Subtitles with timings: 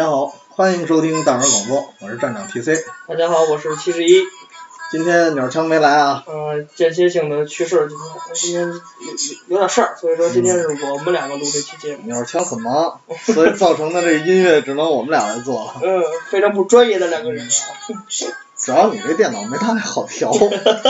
[0.00, 2.84] 大家好，欢迎收听大耳广播，我是站长 TC。
[3.06, 4.22] 大家好，我是七十一。
[4.90, 6.24] 今天鸟枪没来啊？
[6.26, 8.78] 嗯，间歇性的去世，今天今天有有
[9.48, 12.04] 有点事儿，所以说今天是我们两个录这期节目。
[12.06, 15.74] 鸟枪很忙，所以造成的这音乐只能我们俩来做了。
[15.82, 17.46] 嗯，非常不专业的两个人。
[18.56, 20.32] 主要你这电脑没他那好调，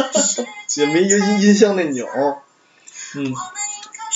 [0.76, 2.06] 也没音音箱那钮。
[3.16, 3.34] 嗯。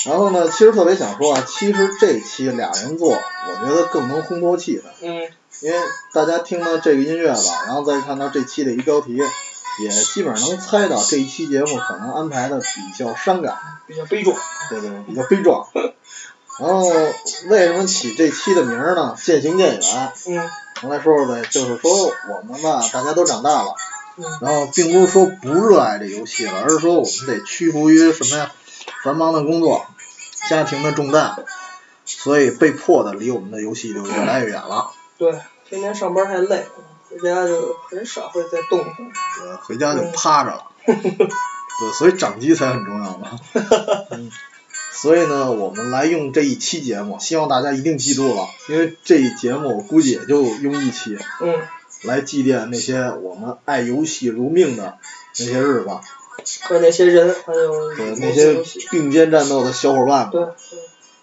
[0.06, 4.82] 然后呢，其实特别想说啊，其实这期俩人做，我觉得更能烘托气氛。
[5.00, 5.28] 嗯。
[5.60, 5.78] 因为
[6.12, 9.16] 大家听到这个音乐吧，然后再看到这期的一标题，
[9.80, 12.66] 也基本上能猜到这一期节目可能安排的比
[12.98, 14.36] 较伤感，比较悲壮。
[14.68, 15.68] 对对，比较悲壮。
[16.60, 16.88] 然后
[17.46, 19.16] 为什么起这期的名儿呢？
[19.16, 20.12] 渐行渐远。
[20.26, 20.50] 嗯。
[20.82, 21.90] 我来说说呗，就是说
[22.28, 23.76] 我们吧，大家都长大了，
[24.16, 24.24] 嗯。
[24.42, 28.50] 然后并不是说不热爱这游戏了，而是说我们得屈服于什么呀？
[29.04, 29.86] 繁忙的工作。
[30.48, 31.44] 家庭的重担，
[32.04, 34.90] 所以被迫的离我们的游戏就越来越远了。
[35.16, 35.32] 对，
[35.68, 36.66] 天天上班太累，
[37.08, 38.94] 回家就很少会再动动。
[38.94, 40.66] 对，回家就趴着了。
[40.86, 43.38] 对，所以掌机才很重要嘛。
[44.12, 44.30] 嗯。
[44.92, 51.18] 所以呢，我们来用这一期节目，希望大家一定记住了，因为这一节目我估计也就用一期。
[51.40, 51.54] 嗯。
[52.04, 54.98] 来祭奠那些我们爱游戏如命的
[55.38, 55.88] 那些日子。
[56.62, 60.46] 和那些人，还有对那些并肩战斗的小伙伴们，对，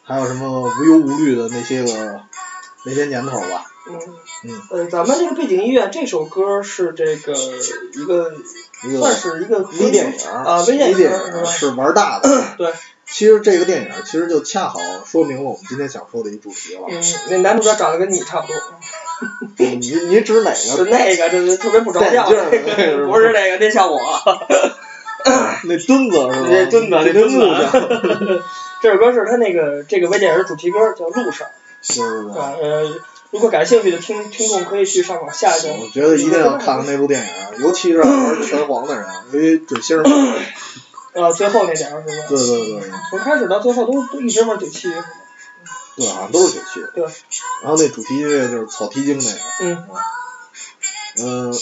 [0.03, 2.21] 还有什么无忧无虑的那些个
[2.85, 3.65] 那些年头吧。
[3.87, 3.99] 嗯
[4.43, 4.61] 嗯。
[4.71, 7.33] 呃，咱们这个背景音乐，这首歌是这个
[7.93, 8.33] 一个
[8.99, 12.29] 算是一个微电影啊，微电影是玩大的。
[12.57, 12.71] 对。
[13.13, 16.83] 其实这个电影其实就恰好说明了我们今天想说的一主题了。
[16.89, 18.55] 嗯，那男主角长得跟你差不多。
[19.57, 20.55] 你你指哪个？
[20.55, 22.23] 是那个，就是特别不着调。
[22.31, 23.99] 不是那个，那像我。
[25.65, 26.47] 那墩子是吧？
[26.49, 28.43] 那墩子，那墩子。
[28.81, 31.47] 这首歌是他那个这个微电影主题歌，叫《路上》。
[31.83, 32.99] 是是呃，
[33.31, 35.69] 如果感兴趣的听听众可以去上网下一下。
[35.69, 39.99] 我觉得一定要看看那部电影，尤其是玩拳皇的人，因为准星。
[41.13, 42.25] 啊，最后那点儿是吧？
[42.29, 42.91] 对对对。
[43.09, 44.89] 从开始到最后都都一直玩九七。
[45.97, 46.81] 对，好像都是九七。
[46.95, 47.03] 对。
[47.63, 49.39] 然后那主题音乐就是草剃精那个。
[49.59, 49.87] 嗯。
[51.19, 51.53] 嗯。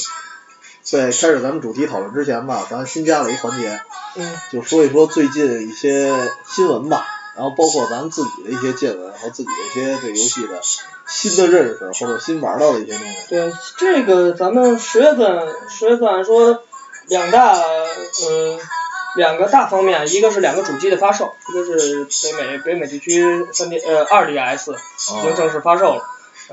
[0.92, 3.80] 在开始咱们主题讨论之前吧，咱新加了一环节，
[4.16, 6.12] 嗯，就说一说最近一些
[6.48, 7.06] 新闻吧，
[7.36, 10.60] 然后包括咱自己的一些见闻和自己的一些对游戏的
[11.08, 13.18] 新的认识或者新玩到的一些东西。
[13.30, 16.64] 对，这个咱们十月份十月份说
[17.08, 18.60] 两大嗯
[19.16, 26.04] 两个大方面，一个是两个主机的发售，一个是北美北美地区三 D 呃二 DS 已经正式发售了。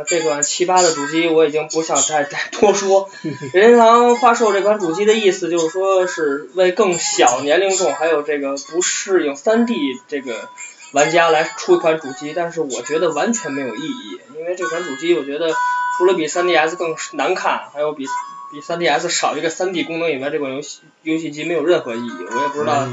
[0.05, 3.09] 这款奇葩的主机我已经不想再再多说。
[3.53, 10.49] 任天堂发售这款主机的意思就是说是为更小年龄众还有这个不适应 3D 这个
[10.93, 15.55] 玩家来出一款主机，但是我觉得完全没有意义，因为这款主机我觉得
[15.97, 18.07] 除了比 3DS 更难看，还有比。
[18.53, 22.11] 比 3DS 少一个 3D 功能以外，这款游戏游戏机没有任何意义。
[22.31, 22.87] 我也不知道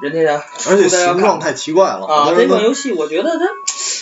[0.00, 2.06] 人家家而且形状太奇怪了。
[2.06, 3.44] 啊，这款游戏我觉得它，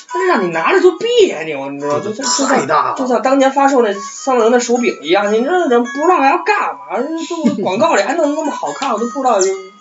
[0.09, 2.03] 它让你拿着就别扭，你知道吗？
[2.03, 2.95] 就太大了。
[2.97, 9.39] 就像当年发售那三菱的手柄一样，你这人不知道要干嘛，就 广告里还弄那么好看，我都不知道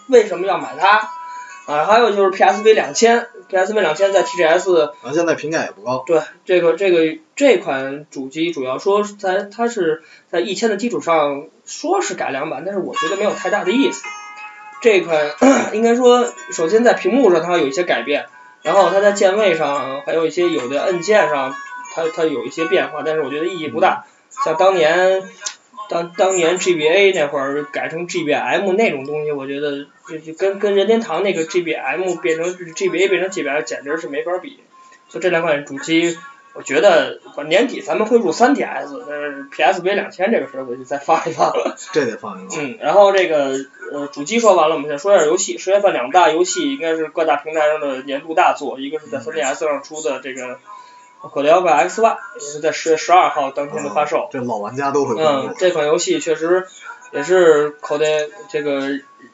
[0.08, 1.10] 为什么要买它。
[1.66, 6.02] 啊，还有就是 PSV 两千，PSV 两千在 TGS，啊，现在评价也不高。
[6.08, 10.02] 对，这个这个这款主机主要说在它是
[10.32, 14.02] 在一千的基础上说是改良版，但是我觉得没有太大的意思。
[14.82, 15.32] 这款
[15.76, 18.28] 应该说，首先在屏幕上它有一些改变，
[18.64, 21.56] 然后它在键位上还有一些有的按键上，
[21.94, 24.06] 它它有一些变化，但是我觉得意义不大。
[24.30, 25.24] 像当年。
[25.90, 34.60] 当当年 GBA 那会儿改成 GBM 那种东西，我觉得就就跟跟任天堂那个 GBM 变成 GBA 变成 GBM 简直是没法比。
[35.08, 36.18] 就这两款主机，
[36.58, 41.76] 我觉得年底咱们会入三 DS，但是 PSV 两千这个事儿我就再放一放了。
[41.94, 42.66] 这得放一放。
[42.66, 43.54] 嗯，然后这个
[43.92, 45.60] 呃主机说完了，我们再说一下游戏。
[45.60, 50.58] 十月份两大游戏应该是各大平台上的年度大作，一个是在 3DS 上出的这个。
[51.20, 54.30] 口袋妖怪 X Y 也是在十月十二号当天的发售。
[54.32, 56.68] 这老玩家都会嗯，这款游戏确实
[57.12, 58.06] 也是口袋
[58.50, 58.82] 这个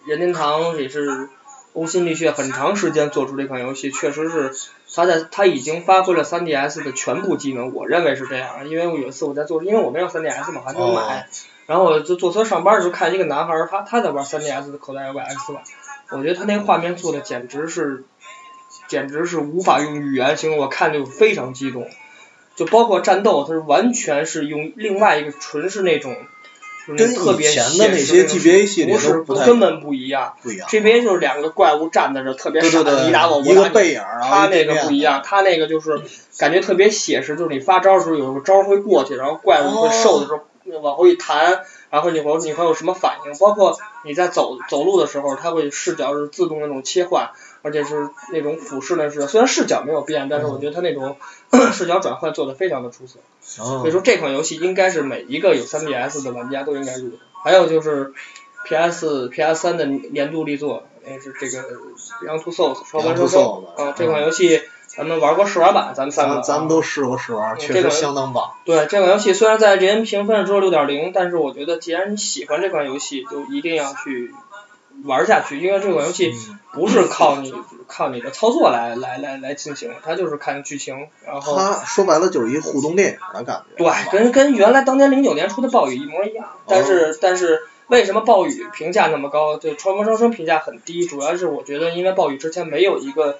[0.06, 1.28] 任天堂也是
[1.74, 4.52] 呕心沥血很长时间做出这款游戏，确实是
[4.94, 8.70] 他在他已经发挥了 3DS 的全部技能，我认为是这样。
[8.70, 11.28] 因为我有一次我在做，因为我没有 3DS 嘛，还没有买。
[11.66, 15.62] 然后我就坐车上班的时候看一个男孩，他他在玩 3DS 的口袋妖怪 X 吧
[16.12, 18.04] 我觉得他那画面做的简直是。
[18.86, 21.88] 简直是无法用语言形容，我看就非常激动，
[22.56, 26.16] 就包括战斗，它是完全是用另外一个纯是那种
[26.86, 30.34] 跟特别前的那些 GBA 系列不是不根本不一样。
[30.42, 30.68] 不一样。
[30.68, 36.02] GBA 就是两个怪物站在这，特别傻，你打我，我一个背影他那个不一样，他那个就是
[36.38, 40.42] 感觉特别写实，就是你发招的时候有个招会过去，然后怪物会受的时候
[40.82, 43.38] 往后一弹，然后你会你会有什么反应？
[43.38, 47.32] 包括你在走走路的时候，它会视角是自动那种切换，
[47.64, 51.18] 而且是那种俯视的视角，虽然视角没有变，但是我觉得它那种
[51.74, 53.20] 视角转换做的非常的出色。
[53.42, 57.18] 所以说这款游戏应该是每一个有 3DS 的玩家都应该入的。
[57.44, 58.14] 还有就是
[58.66, 61.64] PS PS 三的年度力作，也是这个
[62.26, 68.52] 《Young to Souls》超凡生生啊，这款游戏咱们玩过试玩版，咱们三个咱们都试过试玩，确实相当棒。
[68.64, 74.34] 对这款游戏虽然在 IGN 评分只有六点零，但是我觉得既然你喜欢这款游戏，就一定要去
[75.04, 76.34] 玩下去，因为这款游戏
[76.72, 77.54] 不是靠你
[77.88, 83.84] 靠你的操作来来来来进行，它就是看剧情，然后它说白了就是一互动电影的感觉。
[83.84, 87.64] 对，跟跟原来当年零九年出的暴雨一模一样，但是但是。
[87.88, 89.58] 为什么暴雨评价那么高？
[89.58, 93.40] 对《超凡生生》评价很低，主要是我觉得因为暴雨之前没有一个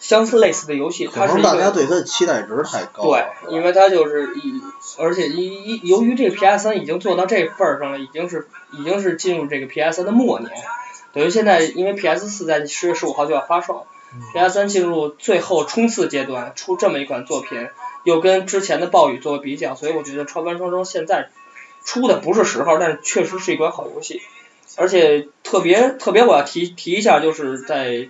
[0.00, 3.04] 相似类似的游戏，它是大家对它的期待值太高。
[3.04, 4.60] 对，因为它就是一，
[4.98, 10.50] 而且一一由于这个 PS 三已经做到这份儿上了，已经是已经是进入这个 PS 三的末年，
[11.14, 13.86] 等于现在因为 PS 四在十月十五号就要发售
[14.32, 17.68] ，PS 三进入最后冲刺阶段，出这么一款作品，
[18.04, 21.30] 又跟之前的暴雨做比较，所以我觉得《超凡双生》现在。
[21.86, 24.22] 出的不是时候，但是确实是一款好游戏，
[24.78, 28.08] 而且特别特别我要提提一下，就是在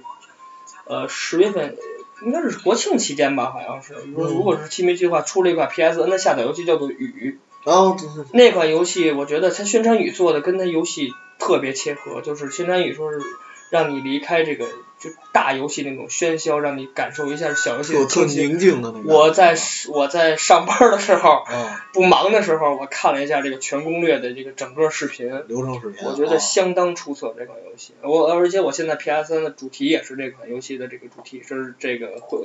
[0.87, 1.77] 呃十月份，
[2.25, 3.95] 应该是国庆期间吧，好像是。
[4.15, 7.41] 如如果是七没计划，出了一款 PSN 的下载游戏，叫做《雨》。
[7.69, 7.97] 哦。
[8.33, 11.11] 那款游戏，我觉得它宣传语做的跟它游戏
[11.45, 13.21] 特别切合，就是宣传语说是
[13.69, 14.67] 让你离开这个。
[14.97, 19.05] 就大游戏那种喧嚣，让你感受一下小游戏的特宁静的那种。
[19.05, 19.55] 我在
[19.89, 21.45] 我在上班的时候，
[21.93, 27.35] 不忙的时候，我看了一下这个全攻略的这个整个视频，流程视频，我觉得相当出色。
[27.37, 32.39] 这款游戏，我而且我现在 PS 三的主题也是这款游戏的这个主题，是这个会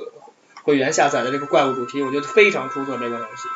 [0.62, 2.92] 会员下载的这个怪物主题，我觉得非常出色。
[2.98, 3.48] 这款游戏。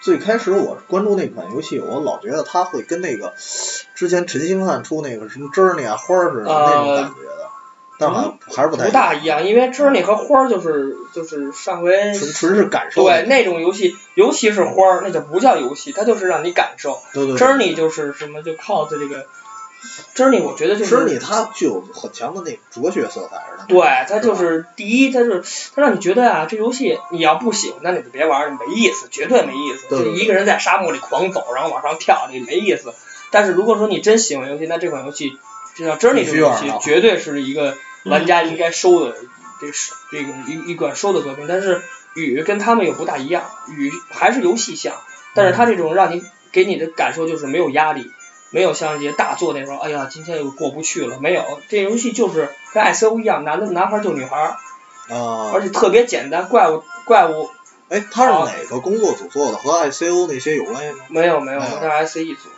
[0.00, 3.34] 最开始我关注那款游戏，我老觉得它会跟那个
[3.94, 7.40] 之前陈星汉出那个什么 Journey 啊花似的那种感觉的。
[8.02, 17.02] 但还是不太不大一样，因为 Journey 和花儿就是就是上回纯纯是感受对那种游戏，尤其是花儿，那就不叫游戏，它就是让你感受。
[17.12, 17.36] 对对。
[17.36, 19.26] Journey 就是什么，就靠着这个
[20.14, 23.64] Journey，我觉得就是 Journey 它具有很强的那哲学色彩的。
[23.68, 25.42] 对，它就是第一，它是
[25.74, 29.88] 它让你觉得啊，这游戏你要不喜欢，那你就别玩，没意思，绝对没意思。
[29.88, 32.92] 就一个人在沙漠里狂走，然后往上跳，你没意思。
[33.30, 35.36] 但是如果说你真喜欢游戏，那这款游戏
[35.76, 37.76] 就像 Journey 这个游戏，绝对是一个。
[38.06, 39.14] 玩家应该收的，
[39.60, 41.82] 这是这个一一款收的作品，但是
[42.14, 44.94] 雨跟他们又不大一样，雨还是游戏像，
[45.34, 48.10] 但是它这种让你给你的感受就是没有压力，
[48.50, 54.56] 没有像一些大作那种，哎呀，今天又过不去了，没有，这游戏就是跟 I C O 一样，男的男孩救女孩，
[55.08, 57.50] 啊，而且特别简单，怪物怪物，
[57.88, 59.58] 哎，他是哪个工作组做的？
[59.58, 61.04] 和 I C O 那些有关系吗？
[61.08, 62.48] 没有没有，是 I C E 组。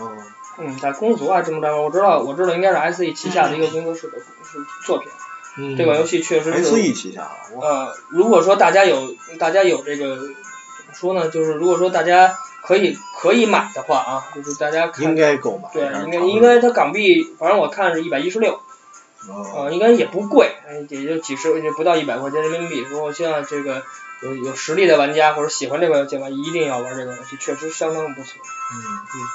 [0.00, 0.18] 嗯。
[0.60, 5.08] 嗯，在工作组还这么着，我知道，我知道应该是 S E 旗下的一个工作室的是作品。
[5.56, 5.76] 嗯。
[5.76, 6.64] 这款游戏确实是。
[6.64, 7.30] S E 旗下。
[7.60, 11.28] 呃，如果说大家有大家有这个怎么说呢？
[11.28, 12.36] 就是如果说大家
[12.68, 15.70] 可以可以买的话啊，就是大家应该购买。
[15.72, 18.52] 对，应该应该它港币，反正我看是一百一十六。
[18.54, 19.70] 啊。
[19.70, 20.54] 应该也不贵，
[20.90, 22.80] 也就几十，也不到一百块钱人民币。
[22.80, 23.82] 如果希望这个
[24.22, 28.32] 有有实力的玩家或者喜欢这款游戏的话，一定要玩这个游戏，确实相当不错。
[28.74, 29.28] 嗯嗯。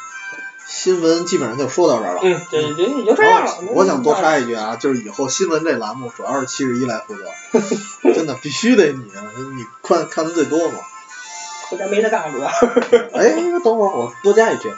[0.66, 2.22] 新闻基本上就说到这儿了。
[2.24, 3.58] 嗯，对对，也就这样了。
[3.74, 10.76] 我想多插一句啊，就是以后新闻这栏目主要是七十一来负责，真的必须得你，你看看的最多嘛。
[11.74, 12.48] 回家没得干主要。
[13.14, 14.72] 哎，等会儿我多加一句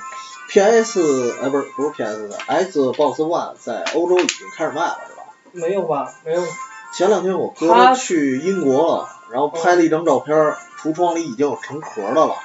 [0.49, 5.23] ，PS 哎不是不是 PS 的，Xbox One 在欧洲已经开始卖了是吧？
[5.51, 6.13] 没有吧？
[6.25, 6.41] 没有。
[6.95, 10.35] 前两天我哥去英国了，然后拍了一张照片，
[10.81, 12.35] 橱窗里已经有成盒的了。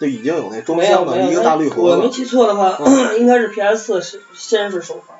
[0.00, 1.80] 就已经有那装箱的一个大绿盒。
[1.82, 2.76] 我没记错的话，
[3.16, 5.14] 应该是 PS 四先是首发。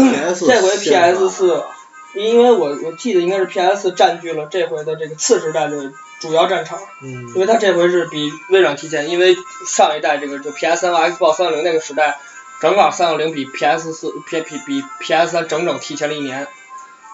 [0.00, 1.64] PS 这回 PS 四，
[2.14, 6.78] 因为我我记得应该是 PS 占据了这回的这个次时代的主要战场。
[7.02, 7.28] 嗯。
[7.28, 12.18] 因为它这回是比微软提前，因为上一代这个就 PS 三和 Xbox 三六零那个时代，
[12.60, 16.46] 正好三六零比 PS 四 P P 比 PS 三整整提前了一年，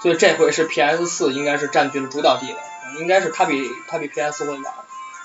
[0.02, 4.74] 所以这回是 PS 四应该是占据了主导地位，应该是它比它比 PS 会晚。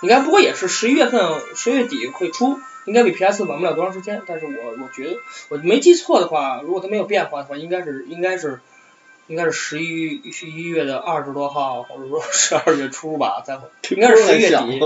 [0.01, 4.21] 应该不过也是十一月份，十月底会出，应该比 PS 晚不了多长时间。
[4.27, 8.59] 但是我我觉得我没记错的话，如果它没有变化的话，应该是应该是
[9.27, 13.57] 应该是十一十一月的二十多号，或者说十二月初吧，再
[13.91, 14.79] 应该是十一月底，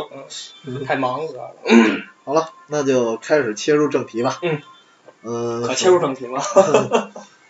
[0.65, 1.51] 嗯，太忙了。
[2.23, 4.37] 好了，那就开始切入正题吧。
[4.41, 4.61] 嗯。
[5.23, 5.63] 嗯。
[5.63, 6.41] 可切入正题吗？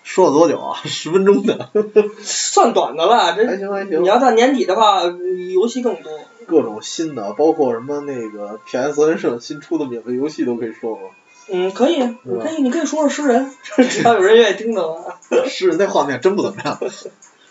[0.04, 0.80] 说了多久啊？
[0.86, 1.70] 十分钟的。
[2.22, 4.02] 算短的了，这还行还行。
[4.04, 6.12] 你要到年底的话，游戏更多。
[6.48, 11.02] 各种新的，包括什么那个 PSN 社新出的免费游戏都可以说吗？
[11.50, 13.54] 嗯，可以，你可以，你可以说说诗人，
[13.90, 15.20] 只要有人愿意听的话。
[15.48, 16.78] 诗人那画面真不怎么样，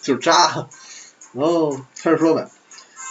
[0.02, 0.66] 就是渣。
[1.32, 2.48] 然后开始说呗，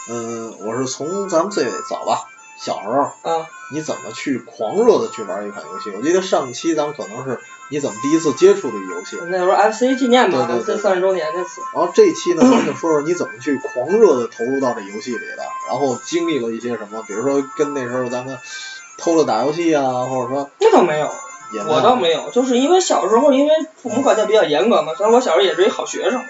[0.10, 2.28] 嗯，我是从咱们最早吧，
[2.60, 5.92] 小时候，啊，你怎么去狂热的去玩一款游戏？
[5.98, 7.40] 我记得上期咱们可能是
[7.70, 9.18] 你怎么第一次接触的游戏。
[9.28, 11.62] 那时候 FC 纪念嘛，FC 三十周年那次。
[11.74, 18.38] 然后这期呢，咱们就说说你怎么去狂热的投入到这游戏里的，然后经历了一些什么，比如说跟那时候咱们。
[18.98, 21.10] 偷着打游戏啊，或者说那倒没有，
[21.68, 26.24] 我倒没有，就是因为小时候因为父母管教比较严格嘛，虽然我小时候也是一好学生。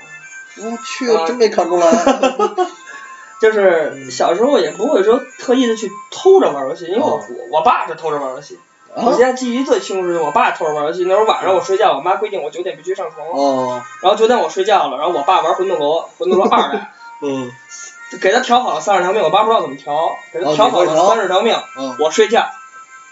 [0.58, 1.92] 我去，真没看出来。
[3.42, 8.58] 就是小时候也不会说特意的去偷着玩游戏，因为我我爸是偷着玩游戏。
[8.96, 13.28] 我现在记忆最清楚是我爸偷着玩游戏，那时候晚上我睡觉，我妈规定我九点必须上床。
[13.28, 13.84] 哦。
[14.02, 16.92] 然后九点我睡觉了，然后我爸玩魂斗罗，魂斗罗二代。
[17.22, 17.52] 嗯。
[18.22, 21.56] 给他调好了三十条命，我爸不知道怎么调，给他调好了三十条命，
[22.00, 22.50] 我睡觉，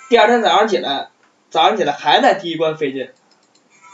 [0.07, 1.09] 第二天早上起来，
[1.49, 3.09] 早上起来还在第一关费劲，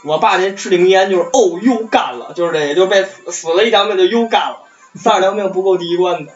[0.04, 4.62] 我爸那至灵烟就是哦又干了，就是这也，就被死了一条命就又干了，
[4.94, 6.32] 三十条命不够第一关的，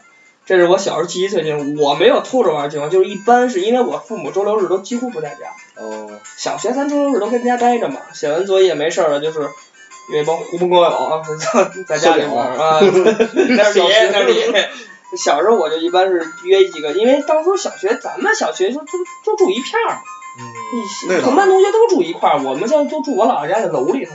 [0.47, 9.51] 这是我小时候记忆最清，我没有偷着玩的情况，就是一般是因为我父母周六日都几乎不在家，哦，小学三周六日都跟家待着嘛，写完作业没事了就是。
[10.09, 11.23] 有一帮狐朋狗友
[11.87, 15.17] 在家里玩啊，那是你，那是你。
[15.17, 18.87] 小时候我就一般是约几个，因为当初小学咱们小学就就
[19.25, 19.99] 就住一片儿，
[21.09, 24.13] 嗯，同班同学都住一块儿，我们现在都住我姥姥家那楼里头，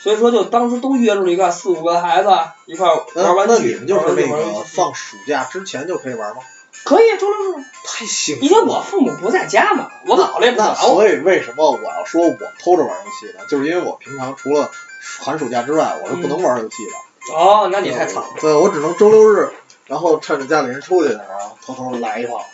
[0.00, 2.28] 所以说就当时都约出了一块四五个孩子
[2.66, 3.54] 一块玩玩具。
[3.54, 6.42] 那你们就是那个放暑假之前就可以玩吗？
[6.84, 7.64] 可以，周六日。
[7.84, 8.44] 太幸福。
[8.44, 10.74] 因为我父母不在家嘛，我姥姥也不在。
[10.74, 13.44] 所以为什么我要说我偷着玩游戏呢？
[13.48, 14.70] 就是因为我平常除了
[15.18, 16.92] 寒暑假之外，我是不能玩游戏的。
[17.34, 18.28] 哦，那你太惨了。
[18.40, 19.50] 对，我只能周六日，
[19.86, 22.44] 然后趁着家里人出去的时候，偷偷来一炮。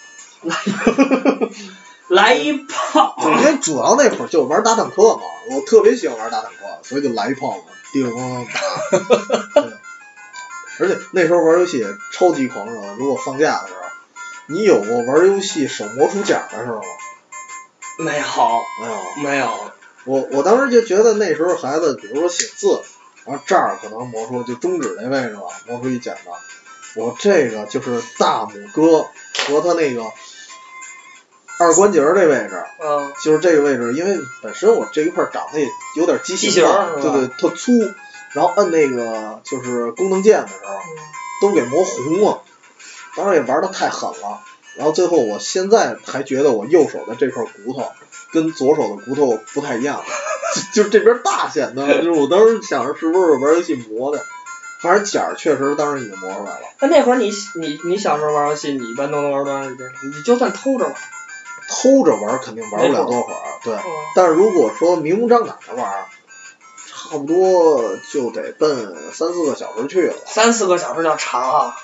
[2.08, 3.16] 来一炮。
[3.22, 9.62] 因为主要那会儿就玩打坦克嘛，我特别喜欢玩打坦克，所以就来一炮嘛，叮咣咣打。
[10.78, 13.79] 而且那时候玩游戏超级狂热，如果放假的时候，
[14.50, 16.88] 你有过玩游戏手磨出茧的时候吗？
[17.98, 18.24] 没有。
[18.80, 19.22] 没有。
[19.22, 19.70] 没有。
[20.04, 22.82] 我我当时就觉得那时候孩子，比如说写字，
[23.24, 26.22] 然后这儿可能磨出就中指那位置吧，磨出一茧子。
[26.96, 29.06] 我这个就是大拇哥
[29.46, 30.04] 和他那个
[31.58, 36.64] 二关节这位置，嗯，就是这个位置，因为本身我这一块长得也有点畸形，
[37.00, 37.72] 对对，特粗，
[38.32, 40.74] 然后摁那个就是功能键的时候，
[41.42, 42.39] 都给磨红了。
[43.16, 44.40] 当时也玩的太狠了，
[44.76, 47.90] 然后最后我现在还觉得我右手的这块骨头。
[48.32, 50.04] 跟左手的骨头不太一样，
[50.72, 54.24] 就这边大显得，就是我当时想着是不是玩游戏磨的，
[54.80, 56.60] 反正茧儿确实当时已经磨出来了。
[56.78, 59.84] 那那会儿你你你小时候玩游戏，你一般都能玩多长时间？
[60.04, 60.94] 你就算偷着玩，
[61.68, 63.76] 偷着玩肯定玩不了多会儿，对。
[64.14, 66.06] 但是如果说明目张胆的玩，
[66.86, 70.14] 差不多就得奔三四个小时去了。
[70.24, 71.76] 三四个小时叫长啊。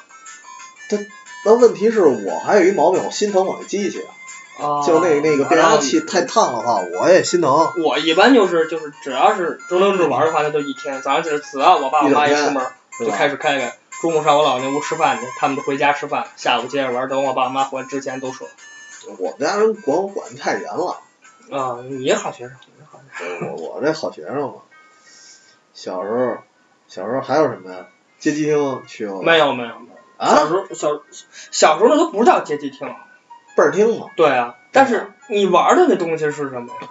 [0.88, 0.98] 它
[1.44, 4.00] 那问题是我还有一毛病，我心疼我那机器
[4.58, 4.82] 啊。
[4.86, 7.72] 就那那个变压器太烫的话，我也心疼。
[7.84, 11.02] 我一般就是就是只要是周六日玩的话，那就一天。
[11.02, 12.66] 早上起来只要我爸我妈一出门，
[12.98, 13.76] 就开始开开。
[14.00, 16.26] 中午上我姥姥那屋吃饭去，他们都回家吃饭。
[16.36, 18.48] 下午接着玩，等我爸妈回来之前都说。
[19.18, 21.00] 我们家人管我管的太严了。
[21.50, 23.48] 啊，你好学生，你好学生。
[23.48, 24.54] 我我这好学生嘛。
[25.72, 26.38] 小时候，
[26.88, 27.86] 小时候还有什么呀？
[28.18, 29.22] 街机厅去过？
[29.22, 29.95] 没有没有没有。
[30.16, 30.28] 啊？
[30.36, 31.02] 小时候小
[31.50, 32.88] 小时候那都不叫街机厅。
[33.56, 34.06] 倍儿厅嘛。
[34.16, 36.88] 对啊，但是你玩的那东西是什么呀？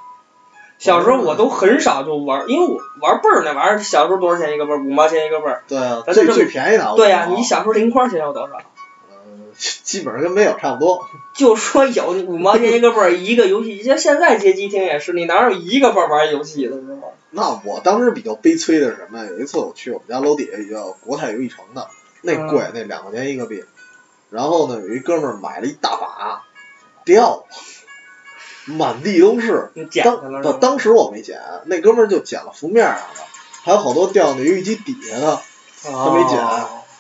[0.78, 4.78] 小时候我都很少就玩，因为我玩倍儿那玩意儿，小时候多少钱一个倍儿？
[4.78, 5.64] 五毛钱一个倍儿。
[5.68, 6.94] 对啊，最最便宜的。
[6.96, 8.58] 对呀，你小时候零花钱有多少？
[9.12, 11.00] 嗯，基本上跟没有差不多。
[11.34, 17.14] 就说有五毛钱一个倍儿，一个游戏，像现在街机厅也是，你哪有一个倍儿玩游戏的时候？
[17.30, 19.26] 那我当时比较悲催的是什么？
[19.26, 21.88] 有一次我去我们家楼底下一个国泰游戏城的，
[22.26, 23.64] 那贵，那两块钱一个币。
[24.30, 26.44] 然后呢，有一哥们儿买了一大把。
[27.06, 27.46] 掉，
[28.66, 29.72] 满地都是。
[30.04, 33.22] 当当当时我没捡，那哥们儿就捡了浮面上的，
[33.64, 35.40] 还有好多掉那游戏机底下的，
[35.84, 36.44] 他没捡。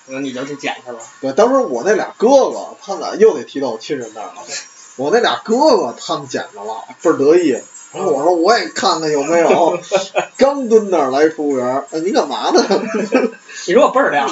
[0.07, 0.99] 那你就去捡去了。
[1.21, 4.43] 对，当时我那俩哥哥，他俩又得提到我亲人那儿了。
[4.97, 7.59] 我那俩哥哥他们捡着了，倍儿得意，
[7.95, 9.79] 然后我说我也看看有没有，
[10.37, 12.63] 刚蹲那儿来服务员，哎，你干嘛呢？
[13.67, 14.29] 你说我倍儿亮。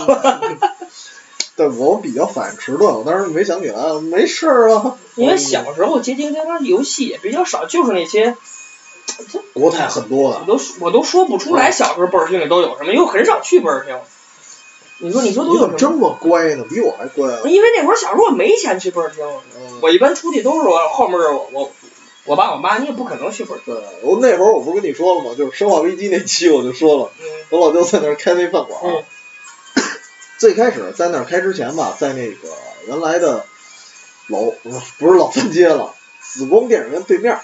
[1.56, 4.96] 对，我比较反应迟钝，我当时没想起来，没事儿啊。
[5.16, 8.36] 因为小时候街机电玩游戏也比较少，就是那些。
[9.54, 10.40] 国泰很多的。
[10.40, 13.96] 我都我都说不出来，小时候倍儿厅里都有什么，因为很少去倍儿厅。
[15.00, 15.74] 你说你说都么？
[15.78, 16.66] 这么乖呢？
[16.70, 17.28] 比我还乖。
[17.52, 19.24] 因为那会儿小时候我没钱去倍儿厅，
[19.82, 21.72] 我一般出去都是我后面我我
[22.26, 23.76] 我爸我妈，你也不可能去本儿对。
[24.02, 25.36] 我那会儿我不是跟你说了吗？
[25.38, 27.12] 就是《生化危机》那期我就说了，
[27.50, 29.04] 我老舅在那儿开那饭馆。
[30.38, 32.50] 最开始在那儿开之前吧，在那个
[32.88, 33.46] 原来的
[34.28, 34.40] 老
[34.98, 37.40] 不是老三街了，紫光电影院对面。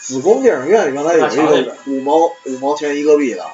[0.00, 3.44] 紫光电影院原来有一个五毛五毛钱一个币的，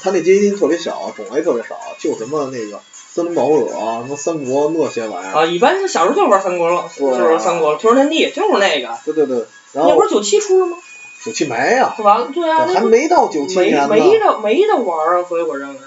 [0.00, 2.80] 他那街机厅特别小，种类特别少，就什么那个
[3.12, 5.32] 森林保护者啊，什么三国那些玩意儿。
[5.32, 8.96] 啊，一般小时候就玩三国了，就是三国，屠城天地就是那个。
[9.04, 9.44] 对对对。
[9.72, 10.76] 然后那不是九七出的吗？
[11.24, 11.94] 九七没啊。
[11.98, 13.88] 完了，对啊，还没到九七年呢。
[13.88, 15.80] 没没得没得玩啊，所以我认为。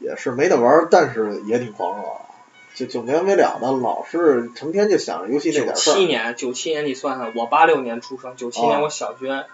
[0.00, 2.02] 也是没得玩，但是也挺狂热，
[2.74, 5.94] 就就没完没了的，老是成天就想着游戏那点事儿。
[5.94, 9.46] 九七年，九七年你算算，我八六年出生，九七年我小学。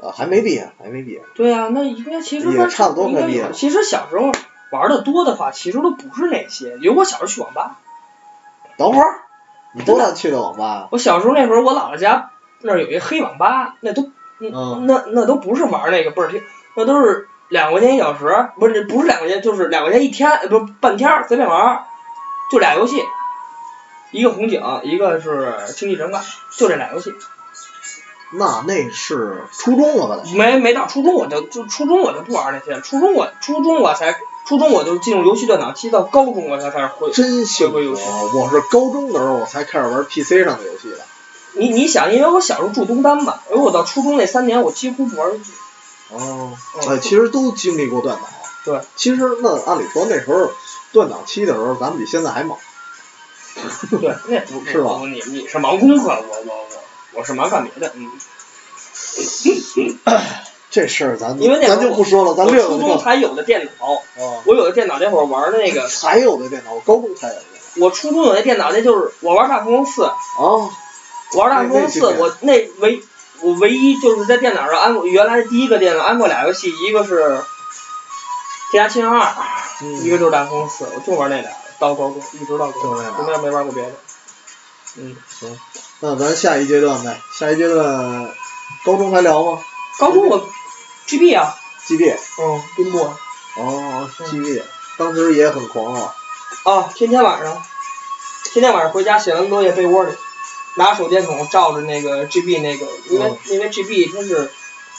[0.00, 1.22] 呃，还没毕业，还没毕业。
[1.34, 3.50] 对啊，那应该其实也差不多快毕业。
[3.52, 4.32] 其实小时候
[4.72, 6.76] 玩的多的话，其实都不是那些。
[6.82, 7.78] 因为我小时候去网吧。
[8.76, 9.20] 等会儿，
[9.74, 10.88] 你多大去的网吧？
[10.90, 16.42] 我小时候那会儿，我姥姥家那儿有一黑网吧，那都，那那都不是玩那个倍儿听，
[16.76, 17.28] 那都是。
[17.48, 21.84] 两块钱一小时，不是不是两块钱，就是两块钱一天，不是半天随便玩，
[22.50, 23.00] 就俩游戏，
[24.10, 26.20] 一个红警，一个是星际争霸，
[26.58, 27.14] 就这俩游戏。
[28.32, 30.22] 那那是初中了吧？
[30.34, 34.16] 没没到初中我就就初中我就不玩那些，初中我初中我才
[34.48, 38.02] 初中我就进入游戏断档期，到高中我才开始会真学会游戏。
[38.34, 40.98] 我是高中的时候我才开始玩 PC 上的游戏的。
[41.56, 45.52] 你你想，因为我小时候住东单嘛，因为我到初中那三年我几乎不玩游戏。
[46.10, 46.52] 哦，
[46.88, 48.24] 哎，其实都经历过断档。
[48.64, 50.50] 对，其实那按理说那时候
[50.92, 52.58] 断档期的时候，咱们比现在还忙。
[53.90, 55.00] 对，那 不是吧？
[55.02, 56.66] 你你是忙功课，我我我
[57.14, 57.92] 我是忙干别的。
[57.96, 58.10] 嗯。
[60.68, 64.02] 这事儿咱因为咱就不说了，咱略初中才有的电脑，
[64.44, 65.88] 我有的电脑那会儿玩的那个。
[65.88, 67.42] 才有的电脑，我高中才有的。
[67.78, 70.02] 我初中有那电脑，那就是我玩大富翁四。
[70.38, 70.70] 哦。
[71.34, 73.02] 玩大富翁四，我那唯。
[73.42, 77.22] 我唯一就是在电脑上安过，原来第一个电脑安过俩游戏，一个是
[78.72, 79.20] 《天涯奇侠二》，
[80.02, 83.92] 一个就是《大富翁四》，我就玩那俩，到高中一直到高中，中间没玩过别的。
[84.96, 85.60] 嗯，行，
[86.00, 88.34] 那咱下一阶段呗，下一阶段
[88.86, 89.60] 高中还聊吗？
[89.98, 90.48] 高中我
[91.06, 91.54] GB 啊。
[91.86, 92.16] GB。
[92.40, 93.14] 嗯，冰波。
[93.58, 94.62] 哦，GB，
[94.96, 96.14] 当时也很狂啊。
[96.64, 97.62] 啊，天天晚上，
[98.44, 100.12] 天天晚上回家写完作业被窝里。
[100.76, 104.50] 拿手电筒照着那个 GB 那个，因为因为 GB 它是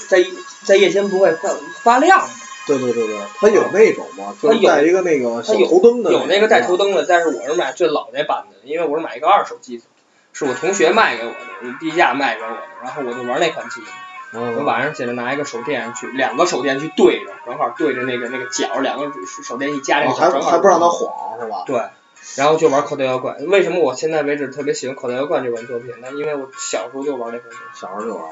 [0.08, 0.26] 在
[0.64, 1.50] 在夜间不会发
[1.84, 2.28] 发亮。
[2.66, 4.36] 对对对对，它有那种吗？
[4.42, 6.12] 它带一个那个小头灯的。
[6.12, 9.86] 有那个带头灯的，但是我是买最老那版的，因为我是买一个二手机子，
[10.34, 13.88] 是我同学卖给我的，低价卖给我的，然后我就玩那款机子。
[14.34, 21.64] 我晚上起来拿一个手电去，两个手电去对着，正好对着那个那个角，两个手电一加那个还还不让它晃是吧？
[21.66, 21.80] 对。
[22.36, 25.90] 然后就玩口袋妖怪，为什么我现在为止特别喜欢口袋妖怪这款作品？
[26.02, 28.24] 呢因为我小时候就玩那款，小时候就玩，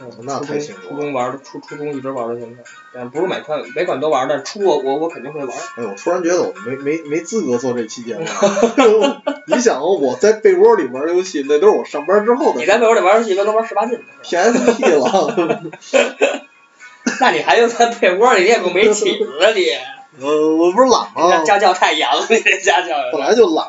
[0.00, 0.88] 嗯，那太清楚。
[0.88, 2.62] 初中玩的，初初中一直玩到现在，
[2.94, 5.56] 但不是每款每款都玩，但初我我我肯定会玩。
[5.76, 8.24] 哎，我突然觉得我没没没资格做这期节目。
[9.46, 12.60] 你想我在被窝里玩游戏，那都是我上班之后的。
[12.60, 14.02] 你在被窝里玩游戏，一般都玩十八禁的。
[14.24, 15.62] PSP 了。
[17.20, 19.66] 那你还就在被窝里，你也够没起子啊你。
[20.22, 21.42] 呃，我不是懒吗？
[21.44, 22.96] 家教太严了，你这家教。
[23.12, 23.66] 本来就懒。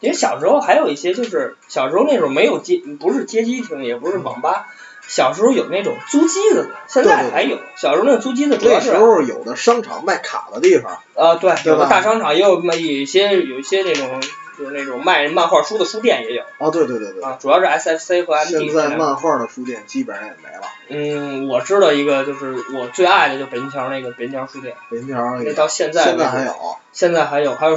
[0.00, 4.66] 因为小时候还有一些，就是小时候那种没有街，不是街机厅，也不是网吧，
[5.06, 7.58] 小时候有那种租机子的，现在还有。
[7.76, 8.90] 小时候那租机子主要是。
[8.90, 10.98] 那时候有的商场卖卡的地方。
[11.14, 14.22] 啊，对，有的大商场也有卖一些，有一些那种。
[14.60, 18.68] 就是那种卖漫画书的书店也有啊，对对对对啊，主要是 S F C 和 M D。
[18.68, 20.62] 现在漫画的书店基本上也没了。
[20.88, 24.76] 嗯，我知道一个，就是我最爱的，就北京桥那个北京桥书店。
[24.90, 26.54] 北京桥那到现在现在还有。
[26.92, 27.76] 现在还有，还有，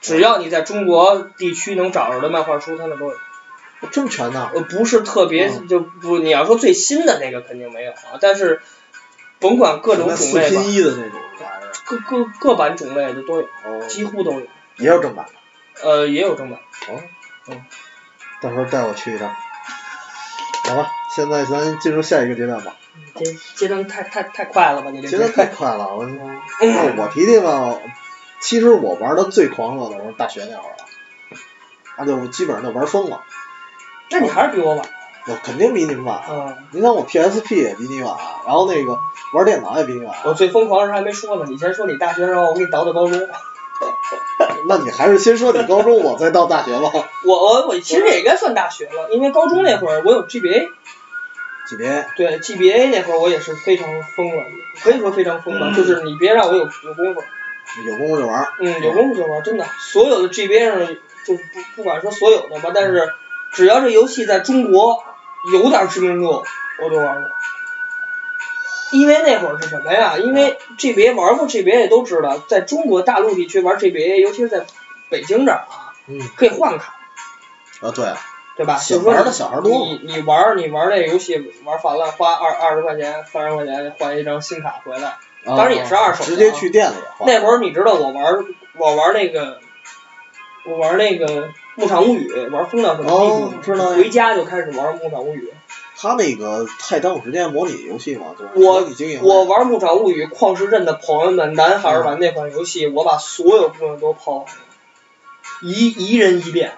[0.00, 3.16] 只要你在中国地区能找着的漫画书，它那都有。
[3.92, 4.50] 这么全呢？
[4.54, 8.62] 呃，不是特别，就不你要说最新的那个肯定没有啊，但是
[9.38, 10.16] 甭管各种种类吧。
[10.16, 11.72] 四拼一的那种玩意儿。
[11.84, 13.46] 各各各版种类的都有，
[13.86, 14.46] 几乎都有。
[14.78, 15.26] 也有正版。
[15.82, 16.58] 呃，也有正版。
[16.88, 17.00] 哦，
[17.48, 17.64] 嗯，
[18.40, 19.34] 到时候带我去一趟。
[20.68, 22.74] 好吧，现在咱进入下一个阶段吧。
[23.16, 23.24] 阶
[23.56, 24.90] 阶段太太太快了吧？
[24.90, 26.04] 你这阶段太快了，我
[26.96, 27.76] 我提提吧。
[28.40, 30.84] 其实我玩的最狂热的时候，大学那会儿了，
[31.98, 33.22] 那就基本上就玩疯了。
[34.10, 34.86] 那你还是比我晚。
[35.26, 36.22] 我肯定比你们晚。
[36.28, 36.56] 嗯。
[36.70, 38.14] 你想我 PSP 也比你晚，
[38.46, 38.98] 然后那个
[39.32, 40.14] 玩电脑也比你晚。
[40.24, 43.18] 我最疯狂的时候还没说呢，你先说你大学时候，我给你倒倒高中。
[44.68, 46.90] 那你还是先说你高中，我再到大学吧。
[47.24, 50.68] 我我我其实也应该算大学了，因为高中那会儿我有 GBA。
[51.68, 52.04] GBA。
[52.16, 54.44] 对 GBA 那会儿我也是非常疯了，
[54.82, 57.22] 可以说非常疯了，就是你别让我有有功夫。
[57.86, 58.46] 有功夫就玩。
[58.60, 60.86] 嗯，有功夫就玩，真的，所有的 GBA 上
[61.24, 61.40] 就不
[61.76, 63.08] 不管说所有的吧，但是
[63.52, 65.02] 只要这游戏在中国
[65.52, 66.44] 有点知名度，
[66.82, 67.30] 我就玩过。
[68.92, 70.16] 因为那会儿是什么呀？
[70.18, 74.64] 因为 GBA 玩过 GBA 都知道，在中国大陆地区玩 GBA，尤其是在
[75.10, 75.94] 北京这儿啊，
[76.36, 76.94] 可以换卡。
[77.80, 78.06] 啊，对。
[78.56, 78.76] 对吧？
[78.76, 79.68] 小孩的小孩多。
[79.70, 86.22] 你你玩你玩那游戏玩烦了，花二二十块钱、三十块钱换一张新卡回来，当然也是二手。
[86.22, 86.94] 直接去店里。
[87.26, 88.44] 那会儿你知道我玩
[88.78, 89.58] 我玩那个
[90.66, 91.26] 我玩那个
[91.74, 93.60] 《牧场物语》玩疯到什么地步？
[93.60, 93.86] 知道。
[93.86, 95.52] 回家就开始玩《牧场物语》。
[95.96, 98.84] 他那个太耽误时间模拟游戏嘛，就是我
[99.22, 104.46] 我玩《牧场物语》旷世镇的朋友们，男孩玩那款游戏，我把所有姑娘都泡完，
[105.62, 106.72] 一一人一遍。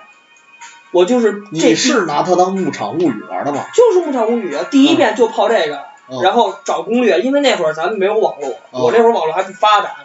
[0.92, 3.66] 我就是你是拿它当《牧场物语》玩的吗？
[3.74, 5.84] 就是《牧场物语》啊，第一遍就泡这个，
[6.22, 9.96] 然后找攻略，因为那会儿咱们没有网络，我那会儿网络还不发达，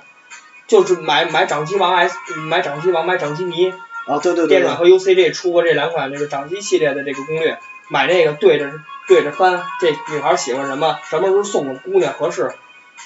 [0.67, 2.15] 就是买买掌机王 S，
[2.49, 3.71] 买掌机王，买掌机迷
[4.07, 8.71] 啊，对对对，电软和 UCG 出过这两款这个掌机系列的这个攻略，买那个对着
[9.07, 12.51] 对着翻，这女孩喜欢什么，什么时候送个姑娘合适。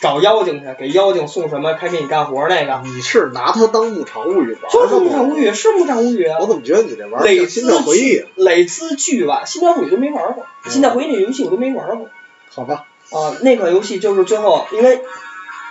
[0.02, 2.82] 找妖精去，给妖精送什么，开给你干活那个。
[2.84, 4.70] 你是拿它当牧场物语玩？
[4.70, 6.28] 就是牧场物语，是牧场物语。
[6.38, 8.26] 我怎么觉得你这玩儿累心跳回忆？
[8.36, 12.10] 累兹巨晚，心跳回忆都没玩过，心跳回忆那游戏我都没玩过。
[12.54, 12.84] 好吧。
[13.12, 15.02] 啊，那款游戏就是最后，因为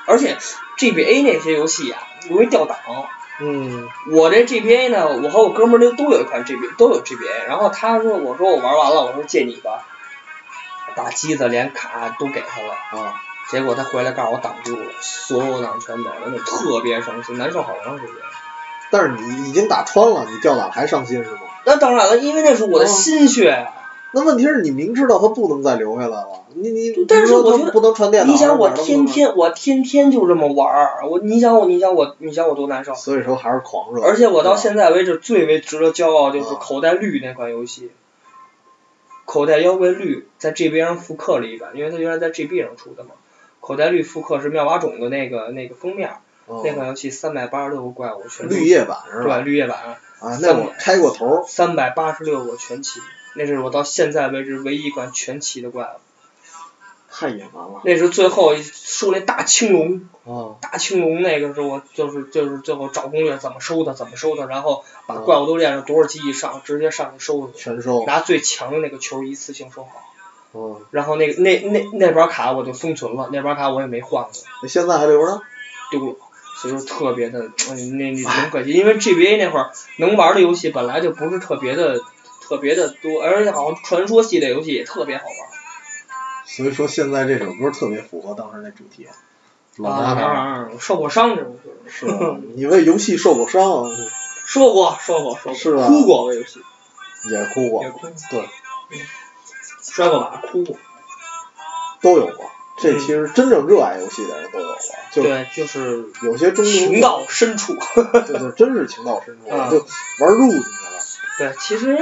[0.07, 0.39] 而且
[0.79, 1.99] GBA 那些游戏呀
[2.31, 2.79] 容易掉档。
[3.43, 3.89] 嗯。
[4.11, 7.47] 我这 GBA 呢，我和我哥们儿都都有一款 GBA，都有 GBA。
[7.47, 9.85] 然后他说，我说我玩完了，我说借你吧，
[10.97, 13.03] 把机子连卡都给他了。
[13.03, 13.15] 啊。
[13.51, 18.15] 结果他回来告诉我挡住了，所有档全没了，那特别伤心，难受好长时间。
[18.91, 21.41] 但是你已经打穿了，你掉档还伤心是吗？
[21.67, 23.73] 那当然了，因为那是我的心血呀。
[24.13, 28.33] 那问题是你明知道他不能再留下来了，你你但是我觉得不能传电脑。
[28.33, 32.95] 你想我天天我天天就这么玩儿，我你想我你想我你想我多难受。
[32.95, 34.03] 所以说还是狂热。
[34.03, 37.91] 而且我到现在为止最为值得骄傲就是口袋绿那款游戏。
[39.25, 43.11] 口袋妖怪绿在 GB 上复刻了一版，因为它原来在 GB 上出的嘛。
[43.61, 46.11] 口袋绿复刻是妙蛙种的那个那个封面，
[46.47, 48.49] 那款游戏三百八十六个怪物全。
[48.49, 49.39] 绿叶版是吧？
[49.39, 49.97] 对，绿叶版。
[50.21, 51.45] 啊，那我开过头。
[51.49, 53.01] 三百八十六个全齐，
[53.37, 56.01] 那是我到现在为止唯一一款全齐的怪物。
[57.17, 57.81] 太野蛮了。
[57.85, 60.09] 那是最后收那大青龙。
[60.25, 60.57] 哦。
[60.61, 67.53] 大青龙那个是我就是就是最后找攻略怎么收它怎么收它，然后把怪物都练上多少级以上，直接上去收。
[67.55, 68.05] 全收。
[68.05, 69.91] 拿最强的那个球一次性收好。
[70.55, 74.33] 嗯，然后那个那那那把卡我就封存了，那把卡我也没换过。
[74.63, 75.41] 那现在还留着？
[75.91, 76.17] 丢了，
[76.61, 82.01] 所以说特别的，那那 很可惜，因为 GBA 那会儿能玩的游戏本来就不是特别的
[82.41, 85.54] 特别的多，而且好像传说系列游戏也特别好玩。
[86.45, 89.09] 所以说现在这首歌特别符合当时那主题。
[89.77, 91.57] 老男孩受过伤这种
[91.89, 92.37] 是吧？
[92.55, 93.91] 你为游戏受过伤？
[94.47, 95.55] 受过，受过，受过。
[95.55, 95.87] 是吧？
[95.89, 96.61] 哭过为游戏。
[97.31, 97.83] 也哭过。
[97.83, 98.07] 也哭。
[98.31, 98.49] 对。
[99.83, 100.77] 摔过马，哭过，
[102.01, 102.51] 都有过。
[102.77, 104.79] 这其实真正热爱游戏的人都有过。
[105.15, 107.75] 对，就是有些中情到深处。
[107.75, 109.87] 对 对，真是情到深处， 就
[110.25, 111.01] 玩入进去了。
[111.39, 111.97] 对，其实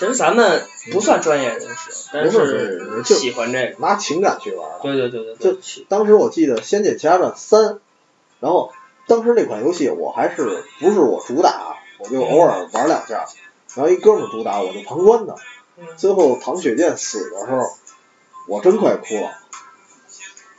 [0.00, 4.66] 其实咱们不算专业人士，但是喜欢这个，拿情感去玩。
[4.80, 5.52] 对对对对。
[5.52, 5.60] 就
[5.90, 7.64] 当时我记得《仙剑奇侠传三》，
[8.40, 8.72] 然后
[9.06, 13.26] 当时那款游戏我还是不是我主打，我就偶尔玩两下，
[13.74, 15.36] 然后一哥们主打，我就旁观的。
[15.98, 17.60] 最后唐雪见死的时候，
[18.48, 19.38] 我真快哭了。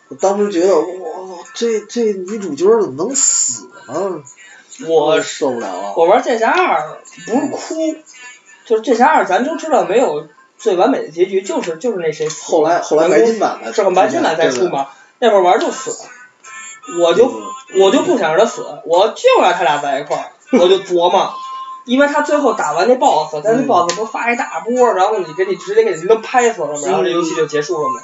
[0.10, 4.22] 我当时觉得，哇，这这女主角怎么能死呢？
[4.88, 5.94] 我受不了了。
[5.98, 7.96] 我玩剑侠二不是哭，
[8.72, 12.30] 就是剑侠二，咱都知道没有最完美的结局，就是就是那谁。
[12.30, 14.88] 后来后来白金版才是白金版再出嘛？
[15.20, 17.30] 那会儿玩就死了，我就
[17.76, 21.34] 我就不想让他死，我就让他俩在一块儿，我就琢磨。
[21.84, 26.82] 因为他最后打完那 boss，他那 boss 不发一大波，然后你给你直接给你都拍死了吗？
[26.86, 28.00] 然后这游戏就结束了吗？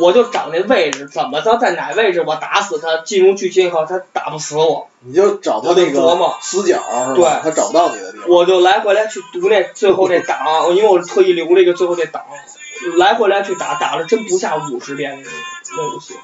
[0.00, 4.88] 我就找那位置，怎么着在哪位置我打死他，进入剧情以后他打不死我。
[5.04, 6.82] 你就找他那个死角
[7.14, 7.40] 是吧？
[7.44, 8.11] 他找不到你的。
[8.26, 12.24] 我就来回来去读那最后那档，因为我特意留了一个最后那档，
[12.98, 15.30] 来回来去打，打了真不下五十遍那
[15.76, 16.14] 那游戏。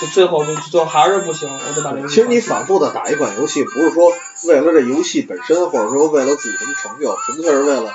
[0.00, 2.08] 就最后就就还是不行，我就把这个。
[2.08, 4.12] 其实你反复的打一款游戏，不是说
[4.44, 7.94] 为了这游戏本身，或者说为了自己什么成就，纯粹是为了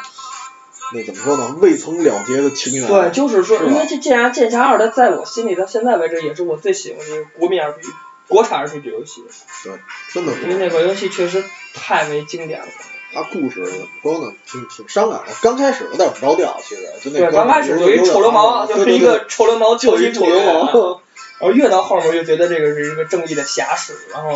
[0.93, 1.57] 那怎么说呢？
[1.59, 2.87] 未曾了结的情缘。
[2.87, 7.93] 对，就是说，是因为这《剑侠剑侠二》的，在我心里到现在为止也是我最喜欢的国民 RPG、
[8.29, 9.25] 国产 RPG 游戏，
[9.65, 9.73] 对，
[10.13, 10.31] 真的。
[10.43, 12.67] 因为那款游戏确实太为经典了。
[13.13, 14.33] 它故事怎么说呢？
[14.45, 15.33] 挺挺伤感的。
[15.41, 21.01] 刚开始有点不着调，其实就那对，刚开始有有一臭流氓，就是一个臭流氓就一臭流氓。
[21.39, 24.35] 然后越到后面越觉得这个是一个正义的侠士，然后。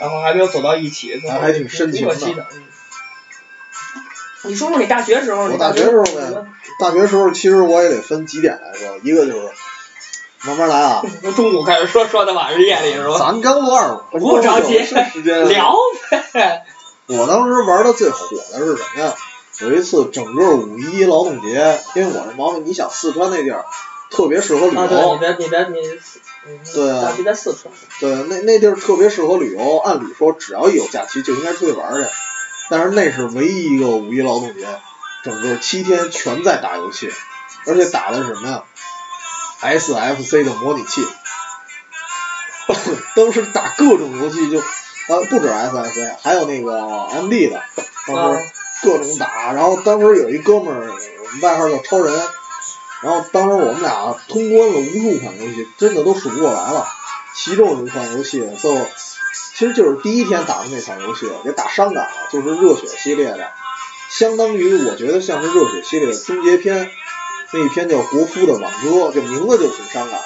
[0.00, 2.14] 然后还没有走到一起，还还挺深情的
[4.44, 6.46] 你说说你大学时候，我大学时候什么呢，
[6.80, 9.50] 大学时候其实我也得分几点来说，一个就是
[10.44, 13.18] 慢慢来啊，从中午开始说，说到晚上夜里是吧？
[13.18, 15.48] 咱刚录二五，不着急是时间啊。
[15.48, 15.74] 聊
[16.32, 16.64] 呗。
[17.08, 19.14] 我当时玩的最火的是什么呀？
[19.60, 23.64] 有一次整个五一劳动节，因为我这毛病，你想四川那地儿
[24.10, 25.78] 特别适合旅啊，对，游你，在你在你，
[26.46, 29.78] 嗯对啊你在四川，对，那那地儿特别适合旅游。
[29.78, 32.08] 按理说，只要一有假期就应该出去玩去，
[32.70, 34.66] 但是那是唯一一个五一劳动节，
[35.24, 37.10] 整个七天全在打游戏，
[37.66, 38.62] 而且打的是什么呀
[39.60, 41.04] ？SFC 的模拟器，
[43.16, 44.62] 当时打各种游戏就，
[45.08, 46.72] 呃，不止 SSC，还有那个
[47.22, 47.62] MD 的，
[48.06, 48.50] 当啊时
[48.82, 49.52] 各种打。
[49.52, 52.14] 然后当时有一哥们儿，我们外号叫超人，
[53.02, 56.86] 然后当时我们俩通关了无数款游戏，真的都数不过来了。
[57.34, 58.76] 其中有一款游戏就，
[59.54, 63.50] 其实就是第一天打的那款游戏，给打伤感了，就是热血系列的，
[64.10, 66.90] 相当于我觉得像是热血系列的终结篇，
[67.52, 70.24] 那一篇叫《国夫的挽歌》，这名字就挺伤感的。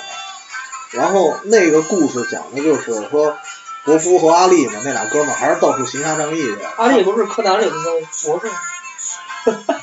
[0.90, 3.37] 然后那个故事讲的就是说，
[3.85, 6.57] 国夫和阿力嘛，那俩哥们儿还是到处行侠仗义去。
[6.77, 8.53] 阿力不是柯南里的那个博士吗？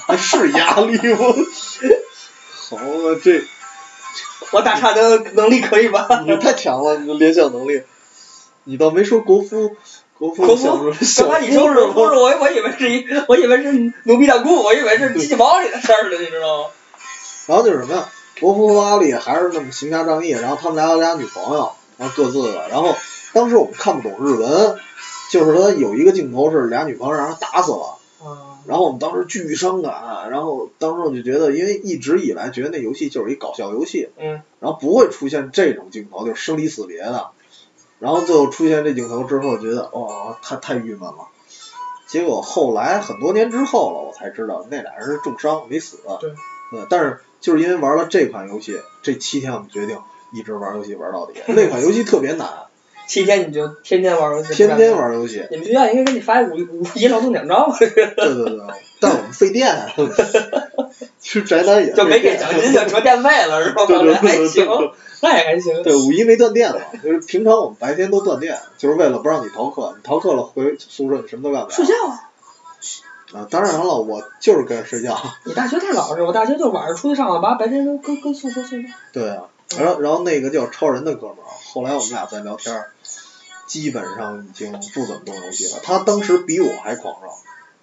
[0.08, 1.20] 那 是压力吗？
[2.70, 3.44] 好啊，这
[4.52, 6.08] 我打岔的能力可以吧？
[6.26, 7.82] 你太强了，你的联想能力。
[8.64, 9.76] 你倒没说国夫，
[10.18, 12.22] 国夫国服想说小刚才你说夫是国服，吗？
[12.22, 16.70] 我我以为是一，我以为是牛逼大姑，我以为是机器猫里的事儿呢，你知道吗？
[17.48, 18.08] 然后就是什么呀？
[18.40, 22.70] 国夫和阿力还是那么行侠仗义，然后他们俩有俩女朋友，然后各自的。
[22.70, 22.96] 然后
[23.34, 24.78] 当时我们看不懂日文，
[25.32, 27.98] 就是他有一个镜头是俩女朋友让人打死了。
[28.22, 37.30] 啊，然后我们当时巨伤感，然后当时我就觉得，因为一直以来觉得那游戏就是一搞笑游戏，嗯，然后不会出现这种镜头，就是生离死别的。
[38.00, 41.28] 然后最后出现这镜头之后，觉得哦，太太郁闷了。
[42.08, 46.00] 结果后来很多年之后了，我才知道那俩人是重伤没死。
[46.20, 46.34] 对。
[46.72, 49.98] 对，但是就是因为玩了这款游戏，这七天我们决定
[50.32, 51.42] 一直玩游戏玩到底。
[51.48, 52.48] 那款游戏特别难，
[53.10, 54.96] 七天你就天天玩游戏，天天。
[54.96, 55.44] 玩游戏。
[55.50, 58.60] 你们学校应该给你发五五一劳动奖章， 对对对，
[59.00, 59.76] 但我们费电，
[61.18, 63.84] 其实宅男也就没给奖金就折电费了是吧？
[63.88, 64.68] 对对对那还行
[65.22, 65.82] 那也还行。
[65.82, 69.92] 对，五一没断电嘛，就是平常我们白天都断电，就是为了不让你逃课。
[69.98, 71.74] 你逃课了回宿舍，你什么都干不了。
[71.76, 72.30] 睡觉啊！
[73.34, 75.18] 啊，当然了，我就是跟着睡觉。
[75.46, 78.90] 你大学太老实，我大学就晚上出去上网吧，白天跟跟跟宿舍睡觉。
[79.14, 79.44] 对啊，
[79.78, 82.92] 然后然后那个叫超人的哥们儿，后来我们俩在聊天儿，
[83.68, 85.80] 基本上已经不怎么动游戏了。
[85.84, 87.30] 他当时比我还狂热，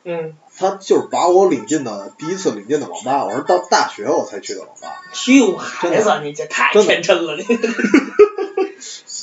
[0.05, 5.03] 嗯，他就是把我领进的第一次领进的网吧，我是到大学我才去的网吧。
[5.29, 7.45] 哟，孩子，你这太天真了，你。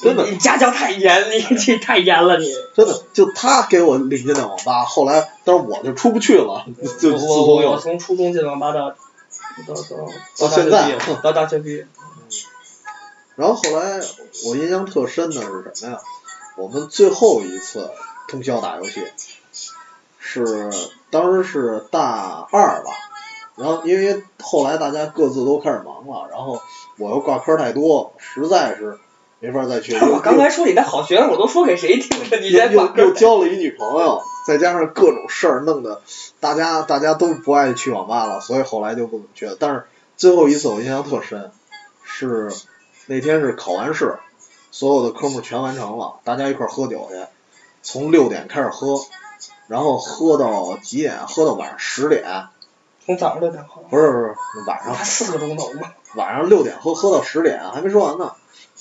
[0.02, 0.26] 真的。
[0.30, 2.54] 你家教太严，你这太严了，你。
[2.76, 9.76] 真的，就他给我领进的网吧，后来但是我就出不去了，就自我我我从初中进网吧到到到
[10.40, 10.72] 到现在。
[10.72, 11.88] 大学毕业到大学毕业，
[13.36, 14.00] 然后后来
[14.46, 16.00] 我印象特深的是什么呀？
[16.56, 17.90] 我们最后一次
[18.28, 19.02] 通宵打游戏，
[20.20, 20.70] 是
[21.10, 22.92] 当时是大二吧，
[23.56, 26.62] 然后因为后来大家各自都开始忙了，然后
[26.98, 29.00] 我又挂科太多，实在是
[29.40, 29.96] 没法再去。
[30.06, 32.38] 我刚才说你那好学生，我都说给谁听着？
[32.40, 32.96] 你又又。
[32.96, 36.02] 又交了一女朋友，再加上各种事儿，弄得
[36.40, 39.58] 大家大家都不爱去网吧了，所以后来就不怎么去了。
[39.60, 39.86] 但是
[40.18, 41.52] 最后一次我印象特深，
[42.04, 42.52] 是
[43.06, 44.18] 那天是考完试，
[44.72, 47.26] 所有的科目全完成了，大家一块儿喝酒去，
[47.82, 49.06] 从六点开始喝，
[49.68, 51.28] 然后喝到几点？
[51.28, 52.48] 喝到晚上十点，
[53.06, 54.10] 从早上六点喝，不是
[54.54, 55.92] 不是晚上 四个钟头嘛？
[56.16, 58.34] 晚上六点喝喝到十点，还没说完呢。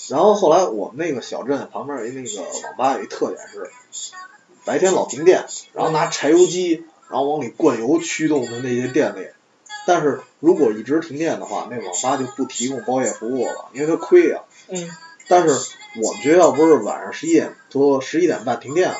[0.08, 3.70] 然后后来我们那个小镇旁边有一那个网吧，有一特点是
[4.64, 9.28] 白天老停电，然后拿柴油机，然后往里灌油驱动的那些电力。
[9.86, 14.90] 但是如果一直停电的话，那网吧就不提供包夜服务了，因为它亏呀、嗯，
[15.28, 15.54] 但是
[16.02, 18.96] 我们学校不是晚上十一点多、十一点半停电吗？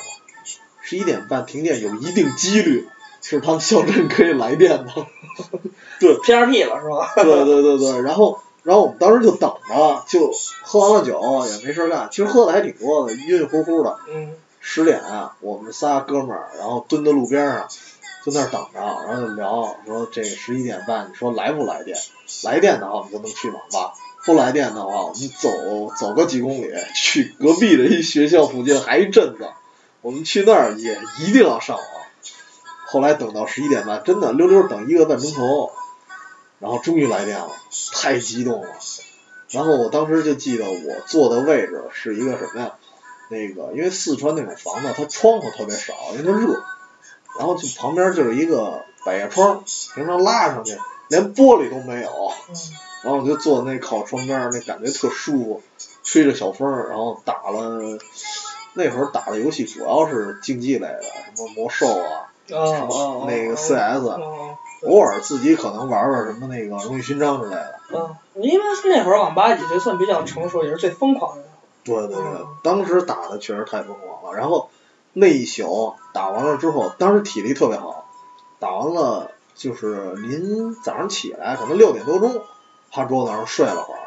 [0.81, 2.87] 十一点半停电有一定几率
[3.21, 4.91] 是他们校镇可以来电的。
[5.99, 7.11] 对 PRP 了是吧？
[7.15, 13.97] 对对对对，然后然后我们当时就等着，就喝完了酒也没事儿干，其实喝的还挺多的，晕晕乎乎的。
[14.09, 17.67] 嗯，十点啊，我们仨哥们儿，然后蹲在路边上，
[18.25, 21.97] 就那儿等着，然后就聊说这十一点半，你说来不来电？
[22.43, 23.93] 来电的话，我们就能去网吧；
[24.25, 29.49] 不来电的话，我们走走个几公里，去隔壁的一学校附近还一镇子，
[30.01, 31.85] 我们去那儿也一定要上网。
[32.87, 35.71] 后来等到十一点半，真的溜溜等一个半钟头，
[36.59, 37.49] 然后终于来电了，
[37.93, 38.69] 太激动了。
[39.49, 42.73] 然后我当时就记得我坐的位置是一个什么呀？
[43.29, 46.63] 那个因为四川那种房子，它窗户特别少，因为它热。
[47.37, 49.63] 然后就旁边就是一个百叶窗，
[49.95, 50.77] 平常拉上去
[51.09, 52.31] 连玻璃都没有。
[53.03, 55.63] 然后我就坐在那靠窗边，那感觉特舒服，
[56.03, 57.81] 吹着小风，然后打了
[58.73, 61.01] 那会儿打的游戏主要是竞技类的，
[61.35, 62.31] 什么魔兽啊，
[63.27, 64.07] 那个 CS，
[64.83, 67.79] 偶尔自己可能玩玩什么那个荣誉勋章之类的。
[67.93, 71.43] 嗯，因为那会儿网吧也就算比较成熟，也是最疯狂的。
[71.83, 72.23] 对对对，
[72.63, 74.69] 当时打的确实太疯狂了，然后。
[75.13, 78.09] 那一宿打完了之后，当时体力特别好，
[78.59, 82.41] 打完了就是临早上起来，可能六点多钟，
[82.91, 83.99] 趴桌子上睡了会儿，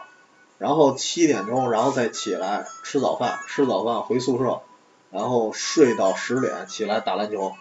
[0.59, 4.63] 然后七点钟，然后再起来吃早饭，吃早饭回宿舍，
[5.13, 7.53] 然后睡到十点起来打篮球，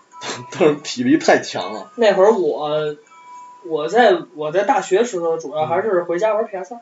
[0.52, 1.92] 当时体力太强了。
[1.96, 2.96] 那会儿我
[3.66, 6.80] 我在我在大学时候主要还是回家玩 PS 二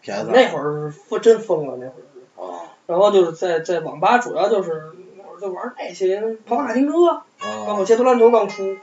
[0.00, 2.04] ，PS 那会儿疯真疯了那会儿。
[2.36, 2.60] 哦。
[2.86, 4.92] 然后就是在在网吧主要就是。
[5.40, 7.22] 就玩那些跑马卡丁车，
[7.66, 8.76] 包括街头篮球刚出，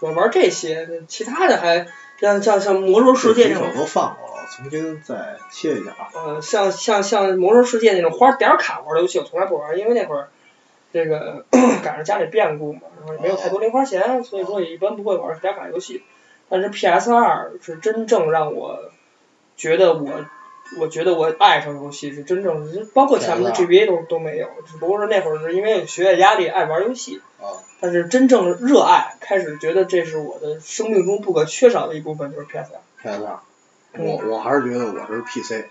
[0.00, 1.86] 主要玩这些，其他的还
[2.18, 3.68] 像像像魔兽世界那种。
[3.76, 5.94] 都放过了，重新再切一下。
[6.16, 10.28] 嗯，像像像魔兽世界那种花点卡玩的游戏，我从来不玩，因为那会儿
[10.92, 11.44] 这个
[11.84, 16.02] 赶上家里变故嘛，然后也没有太多零花钱，所以说也一般不会玩点卡游戏。
[16.48, 18.90] 但是 PS 二是真正让我
[19.56, 20.24] 觉得我。
[20.78, 27.20] 我觉得我爱上游戏是真正，包括前面的 GBA 都都没有，只不过是那会儿是因为有学业压力爱玩游戏。
[27.40, 27.52] 啊。
[27.80, 32.80] 但是真正热爱，开始觉得这是我的生命中不可缺少的一部分，就是 PS 二。
[33.02, 33.40] PS 二。
[33.98, 35.64] 我我还是觉得我是 PC。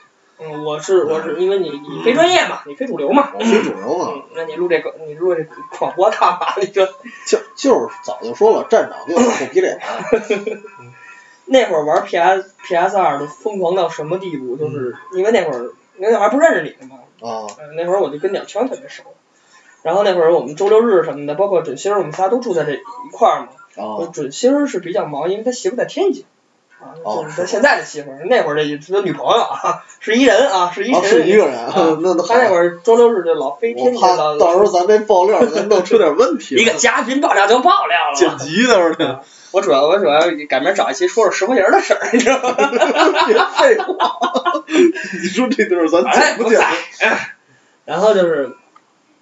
[0.43, 3.31] 嗯，我是我是因为你你非专业嘛，你非主流嘛。
[3.33, 4.23] 我非主流嘛。
[4.35, 5.45] 那你录这个你录这
[5.79, 6.53] 广播干嘛？
[6.59, 6.85] 你这。
[7.25, 9.79] 就就是早就说了，站长就厚皮脸。
[11.51, 14.55] 那会儿玩 PS PS 二都疯狂到什么地步？
[14.55, 17.29] 就是因为那会儿，因为那会儿还不认识你呢嘛。
[17.29, 17.45] 啊。
[17.75, 19.03] 那会儿我就跟鸟枪特别熟，
[19.83, 23.47] 然后那会儿我们周六日什么的，包括准星儿，我们仨都住在这一块儿嘛。
[23.75, 24.09] 啊。
[24.13, 26.23] 准星儿是比较忙，因为他媳妇在天津。
[26.79, 26.95] 啊。
[27.03, 31.03] 就是他现在的媳妇儿，那会儿的他女朋友啊， 是一人啊，是一人。
[31.03, 31.53] 是一个人。
[32.01, 33.99] 那他那会儿周六日就老飞天津。
[34.01, 36.55] 怕到时候咱这爆料咱弄出点问题。
[36.61, 38.15] 一个嘉宾爆料就爆料了。
[38.15, 39.19] 剪辑的时候。
[39.51, 42.55] 我主要我主要赶明儿找一期说说石佛节的事儿，你知道吗？
[43.27, 44.19] 别废话，
[44.67, 46.61] 你说这段咱剪不剪？
[47.85, 48.55] 然后就是，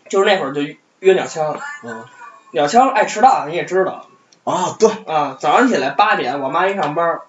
[0.09, 0.61] 就是那会儿就
[0.99, 2.03] 约鸟枪，嗯，
[2.51, 4.07] 鸟枪爱迟到，你也知道。
[4.43, 4.89] 啊，对。
[5.07, 7.21] 啊，早上起来八点，我妈一上班，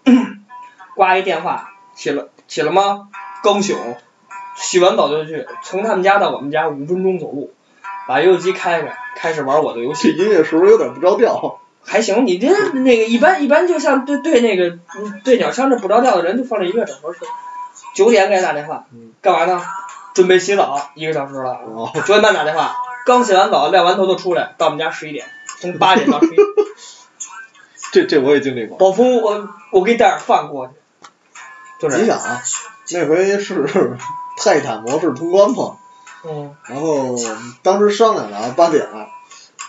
[0.94, 3.08] 挂一电话，起了起了吗？
[3.42, 3.76] 刚醒，
[4.56, 7.54] 洗完澡就去，从他们家到我们家五分钟走路，
[8.06, 10.14] 把游戏机开开，开始玩我的游戏。
[10.14, 11.60] 这音乐是不是有点不着调？
[11.90, 14.78] 还行，你这那个一般一般，就像对对那个
[15.24, 17.18] 对鸟枪这不着调的人，就放这音乐整合适。
[17.96, 18.86] 九点给他打电话，
[19.20, 19.60] 干嘛呢？
[20.14, 21.58] 准备洗澡，一个小时了。
[22.06, 25.26] 九点半打电话，刚洗完澡，晾完头就出来，到我们家十一点，
[25.58, 26.36] 从八点到十一。
[27.92, 28.78] 这这我也经历过。
[28.78, 30.74] 宝峰，我我给你带点饭过去。
[31.80, 32.40] 就你想啊，
[32.92, 33.66] 那回是
[34.38, 35.76] 泰坦模式通关嘛。
[36.24, 36.54] 嗯。
[36.68, 37.16] 然后
[37.64, 38.86] 当时商量了八点。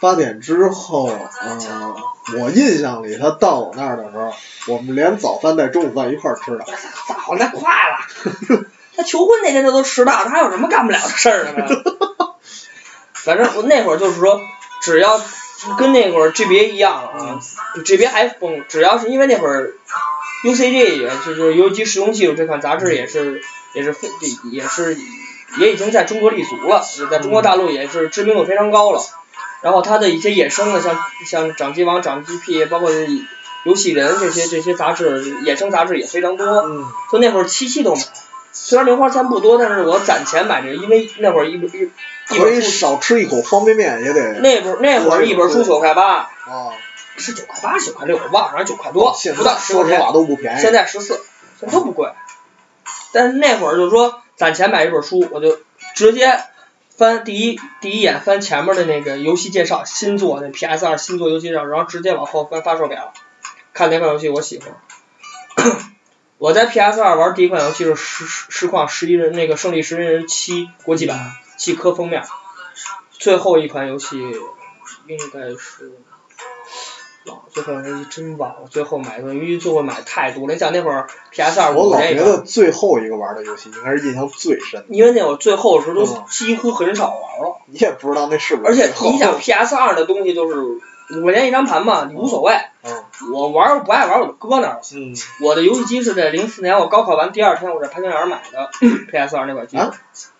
[0.02, 1.10] 八点之后，
[1.44, 1.96] 嗯，
[2.42, 4.34] 我印象里他到我那儿的时候，
[4.68, 6.66] 我们连早饭带中午饭一块儿吃的。
[7.08, 8.66] 早那快了，
[8.98, 11.68] 他求婚那天他都迟到，他还有什么干不了的事儿呢？
[13.14, 14.42] 反正我那会儿就是说，
[14.82, 15.22] 只要
[15.78, 17.40] 跟那会儿 GBA 一样啊
[17.76, 19.74] ，GBA 还疯，只要是因为那会儿
[20.44, 23.44] UCG 也就是游戏机使用技术这款杂志也是
[23.76, 24.10] 也是非
[24.52, 24.98] 也是
[25.60, 29.00] 也已经在中国立足了，在中国大陆也是知名度非常高了。
[29.62, 32.92] 然后它的一些衍生的，像像掌机王、掌机 P，包括
[33.64, 36.46] 游戏人这些这些杂志，衍生杂志也非常多。
[36.48, 36.84] 嗯。
[37.12, 38.02] 就那会儿七七都买，
[38.52, 44.40] 虽然零花钱不多，但是我攒钱买这个，因为那会儿一本一一本书少吃一口方便面也得。
[44.40, 46.12] 那本那会儿一本书九块八。
[46.14, 46.74] 啊。
[47.18, 50.00] 是九块八九块六，我忘了，反正九块多，不到十块钱。
[50.12, 50.60] 都不便宜。
[50.62, 51.22] 现在十四，
[51.60, 52.10] 现在都不贵。
[53.12, 55.60] 但是那会儿就是说攒钱买一本书，我就
[55.94, 56.40] 直接。
[56.96, 63.14] 翻第一第一眼翻前面的那个游戏介绍，新作那 PS 二新作游戏介绍，然后直接往后翻发售表，
[63.74, 64.76] 看哪款游戏我喜欢。
[66.38, 72.24] 我在 PS 二玩第一款游戏是实实况十一人那个胜利十一人七国际版，七颗封面。
[73.12, 74.20] 最后一款游戏
[75.08, 75.92] 应该是
[77.50, 80.54] 最后游戏真忘了，最后买的，因为最后买太多了。
[80.54, 87.58] 你想那会儿 PS 二我老觉得，最后一个玩的游戏应该是印象最深的，因为那会儿最后的时候都嗯几乎很少玩了。
[87.68, 88.92] 你也不知道那是不是而且。
[89.10, 92.54] 你想 PS 二的东西就是五块钱一张盘嘛，你无所谓。
[92.84, 94.82] 嗯我玩儿不爱玩儿我就搁那儿。
[94.96, 98.72] 嗯我的游戏机是在零四年我高考完第二天我在潘家园买的
[99.12, 99.92] PS 二那款机，啊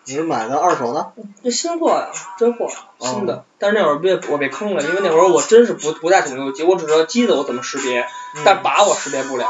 [0.04, 1.12] 你是买的二手的？
[1.44, 2.66] 这新货呀，真货，
[2.98, 3.44] 哦新的。
[3.58, 8.00] 但是那会儿被我被坑了，因为那会儿我真是不不太懂游戏机，我只知道机子我怎么识别，
[8.36, 9.48] 嗯但把我识别不了。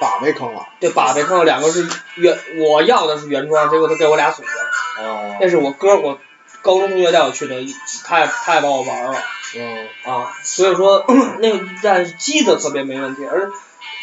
[0.00, 0.66] 把被坑了。
[0.80, 1.86] 对，把被坑了，两个是
[2.16, 5.04] 原我要的是原装，结果他给我俩锁的。
[5.04, 5.36] 哦。
[5.40, 6.18] 那是我哥，我
[6.62, 7.56] 高中同学带我去的，
[8.04, 9.14] 他也他也帮我玩了
[9.56, 9.88] 嗯。
[10.04, 10.32] 啊。
[10.42, 11.04] 所以说
[11.38, 13.52] 那个但是机子特别没问题，而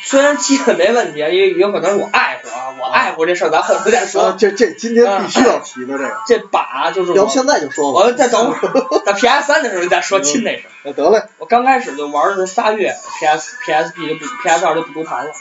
[0.03, 4.21] 虽然基本没问题，因为有可能是我爱护啊，我爱护这事儿咱后头再说。
[4.23, 7.99] 啊，这这今天必须要提的这个， 这把就是我要不现在就说吧。
[8.01, 10.69] 我再等会儿，在 PS 三的时候再说亲那事儿。
[10.83, 15.31] 那 得嘞，我刚开始就玩的时候仨月，PS PSP 就不 PS 二就不读盘了，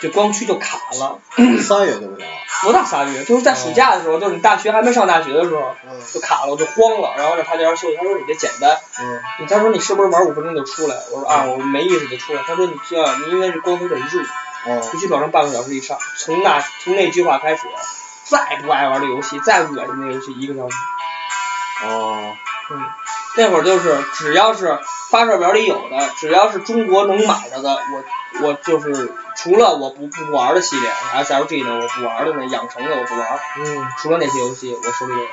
[0.00, 1.18] 就光驱就卡了，
[1.62, 2.32] 三月就不行了。
[2.62, 8.78] 不到仨月，就是在暑假的时候，就是你大学还没上大学的时候嗯就卡了，我就慌了，然后在他家休息，他说你这简单，
[9.48, 10.96] 他说你是不是玩五分钟就出来？
[11.12, 12.42] 我说啊，我没意思就出来。
[12.46, 14.22] 他说你这样，你因为是光头得热，
[14.66, 15.98] 哦必须保证半个小时以上。
[16.16, 17.62] 从那从那句话开始，
[18.24, 20.76] 再不爱玩这游戏，再恶心的游戏，一个小时。
[21.86, 22.34] 哦
[22.70, 22.82] 嗯，
[23.36, 24.78] 那会儿就是只要是
[25.10, 28.04] 发射表里有的，只要是中国能买着的，我
[28.42, 35.26] 我就是除了我不不玩的系列，SLG 的我不玩的那养成的我不玩，嗯，除了那些游戏我手里有，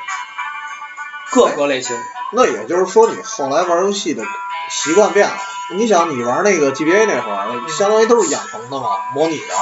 [1.32, 1.98] 各个类型。
[2.34, 4.24] 那也就是说你后来玩游戏的
[4.70, 5.36] 习惯变了。
[5.74, 9.54] 你想你玩那个 GBA 那会儿，相当于都是养成的嘛，模拟的，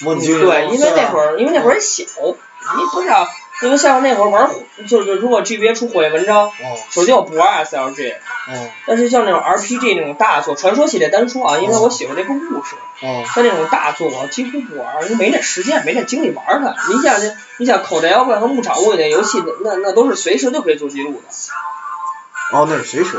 [0.00, 0.40] 模拟经。
[0.40, 3.28] 对，因为那会儿因为那会儿小，你不知道，
[3.64, 6.52] 因为像那会儿玩火，就是如果 GBA 出火焰文章，哦
[6.90, 12.76] 首先我不玩 SLG，哦但是像那种 RPG 那种大作，传说系列单说啊，因为我喜欢这个故事。
[13.02, 16.74] 哦像那种大作我几乎不玩，因为没那时间，没那精力玩它。
[16.92, 22.56] 你想这，你想口袋妖怪和牧场物语那游戏，那那那都是随时都可以做记录的。
[22.56, 23.18] 哦，那是随时。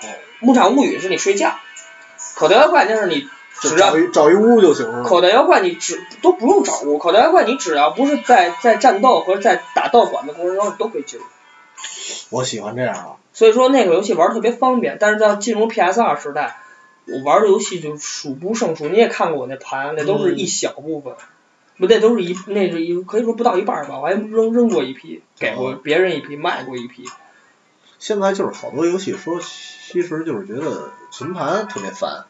[0.00, 0.10] 对，
[0.40, 1.54] 牧场物语是你睡觉，
[2.34, 3.28] 口袋妖怪那是你就
[3.62, 5.04] 只要找一找一屋就行了。
[5.04, 11.24] 口袋妖怪你只都不用找屋，口袋妖怪你只要不是在在战斗和在打道馆的过程中你都可以进入。
[12.30, 13.16] 我喜欢这样啊。
[13.32, 16.58] 所以说那个游戏玩的特别方便，但是到进入 PS 二时代，
[17.06, 18.88] 我玩的游戏就数不胜数。
[18.88, 21.14] 你也看过我那盘，那都是一小部分，
[21.78, 27.08] 不，那都是一那是一可以说不到一半儿吧，我还扔扔过一批，给过别人一批，卖过一批。
[27.98, 32.26] 现在就是好多游戏说，其实就是觉得存盘特别烦。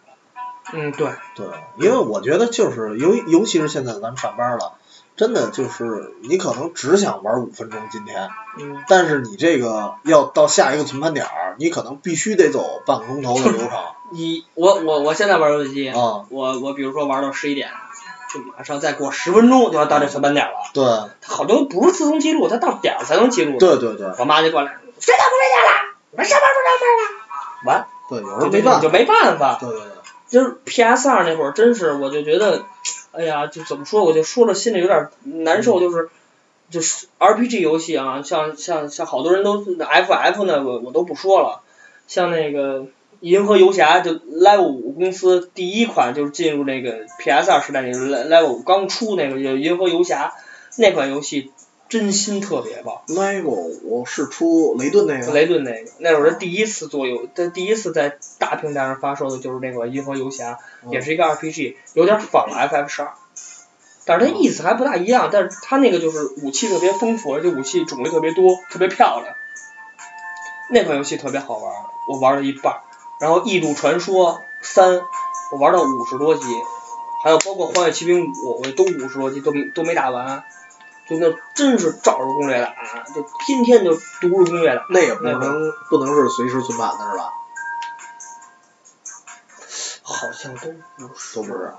[0.73, 1.47] 嗯，对，对，
[1.77, 4.73] 因为我觉得就是尤尤其是现在咱们上班了，
[5.17, 13.71] 真的就是你可能只想玩五分钟今天，嗯，但是你这个要到下一个存盘点儿，你可能必须得走半个钟头的流程
[14.13, 16.25] 你我我我现在玩游戏，啊。
[16.29, 17.71] 我我比如说玩到十一点，
[18.33, 20.53] 就马上再过十分钟就要到这存盘点了。
[20.75, 20.85] 对
[21.21, 23.59] 它好多不是自动记录，它到点儿才能记录。
[23.59, 25.95] 对对对我妈就过来，睡觉不睡觉了？
[26.11, 27.07] 我上班不上班了？
[27.65, 28.81] 完，对，有时候没办法。
[28.81, 29.57] 就没办法。
[29.61, 29.89] 对对对，
[30.33, 32.65] 就是 PS 二那会儿，真是我就觉得，
[33.13, 36.09] 哎呀，就怎么说，我就说着心里有点难受，就是
[36.71, 41.61] 就是 RPG 游戏啊，像像像好多人都 FF 呢，我我都不说了，
[42.09, 42.87] 像那个
[43.21, 50.33] 银河游侠就 Level 五公司第一款就是进入那个 PS 二时代，那个 Level 五刚出那个叫银河游侠
[50.79, 51.53] 那款游戏。
[51.93, 53.51] 真心特别棒，Level
[53.83, 55.31] 五是出雷顿那个。
[55.35, 63.13] 雷顿那个，那会儿他第一次做游，他第一次在大平台上发售的就是那个银河游侠，也是一个 RPG，有点仿 FF 十二，
[64.07, 69.35] 但是它意思还不大一样，但是它那个就是武器特别丰富，而且武器种类特别多，特别漂亮。
[70.71, 71.75] 那款游戏特别好玩，
[72.09, 72.81] 我玩了一半儿，
[73.21, 74.95] 然后《异度传说三》
[75.53, 76.43] 我玩到五十多级，
[77.23, 80.43] 还有包括《荒野奇兵五》我都五十多级都都没打完，
[81.19, 82.75] 就那真是照着攻略打，
[83.15, 84.87] 就天天就读着攻略打。
[84.91, 87.33] 那也不能不能是随时存盘的是吧？
[90.03, 91.73] 好像都不是，都不是。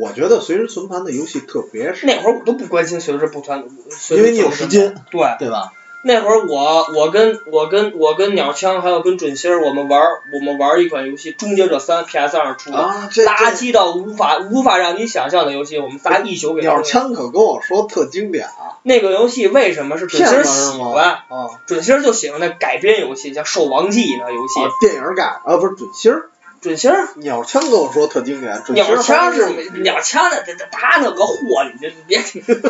[0.00, 3.68] 我觉得随时存盘的游戏特别少，那会儿我都不关心随时不存，
[4.10, 5.72] 因为你有时间，对，对吧？
[6.06, 16.82] 那会儿我我跟我跟我跟鸟枪还有跟准心儿，我们玩儿我们玩儿一款游戏《终结者三》PS 二出的，垃圾到无法无法让你想象的游戏，我们仨一宿给鸟。
[16.82, 21.04] 枪可跟我说特经典啊，那个游戏为什么是准心儿喜欢？
[21.28, 24.60] 啊准心儿就喜欢那改编游戏，像《兽王记》那游戏。
[24.60, 26.28] 啊，电影改啊不是准星儿，
[26.64, 32.24] 准星儿鸟枪跟我说特经典，鸟枪是鸟枪的，他那个货，你就别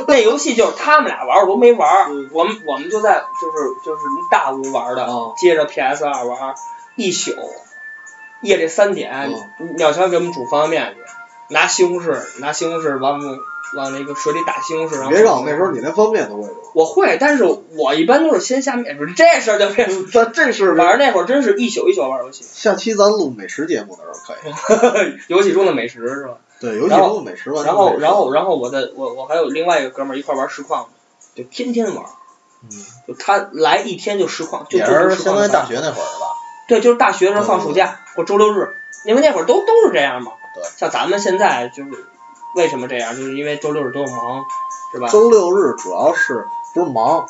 [0.08, 6.54] 那游戏就是他们俩玩儿，我都没玩我们我们就在就是就是大屋玩的，哦接着 PS 二玩儿
[6.96, 7.36] 一宿，
[8.40, 9.30] 夜里三点，
[9.76, 11.00] 鸟枪给我们煮方便面去，
[11.54, 13.20] 拿西红柿，拿西红柿往
[13.74, 15.08] 往那个水里打西红柿。
[15.08, 16.62] 别告诉我那时候你连方便面都会做。
[16.74, 19.88] 我会，但是我一般都是先下面，这事儿就变。
[20.10, 22.44] 咱这是玩那会儿真是一宿一宿玩游戏。
[22.44, 25.18] 下期咱录美食节目的时候可以。
[25.28, 26.34] 游戏中的美食是吧？
[26.60, 27.50] 对，游戏中的美食。
[27.50, 30.88] 然后，然后，然后我的我我还有另外一个哥们儿一块玩实况，
[31.34, 32.04] 就天天玩。
[32.62, 32.70] 嗯。
[33.06, 36.26] 就他来一天就实况，就也是相当于大学那会儿是吧？
[36.66, 40.32] 对，就是大学时候放暑假或周六日，因为那会儿都都是这样嘛。
[40.54, 40.64] 对。
[40.76, 41.90] 像咱们现在就是
[42.54, 43.16] 为什么这样？
[43.16, 44.44] 就是因为周六日都忙，
[44.92, 45.08] 是吧？
[45.08, 47.26] 周六日主要是不是忙，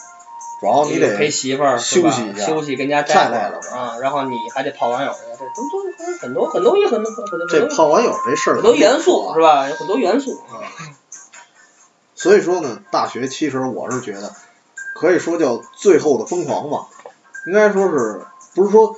[0.61, 3.97] 主要你得陪媳妇儿休息一下，休息跟家太累了啊。
[4.01, 7.49] 然后你还得泡网友这都都很多很多也很多很多。
[7.49, 9.69] 这泡网友这事儿很多元素是吧？
[9.69, 10.41] 有很多元素。
[12.15, 14.33] 所以说呢，大学其实我是觉得，
[15.01, 16.87] 可以说叫最后的疯狂吧，
[17.47, 18.23] 应该说是
[18.55, 18.97] 不是说。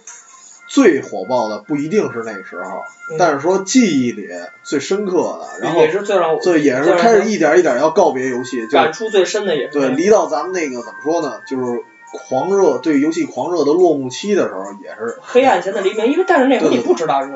[0.67, 2.83] 最火爆的不一定是那个时候，
[3.19, 4.29] 但是说记忆里
[4.63, 11.83] 最深刻的，然后也是最让我对也是开始一点一点要告别游戏，感触最深的也是对离到咱们那个怎么说呢，就是
[12.29, 17.33] 狂热对游戏狂热的落幕期的时候，也是黑暗前的黎明，因为但是那会儿你不知道是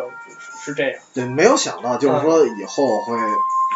[0.64, 3.16] 是这样，对，没有想到就是说以后会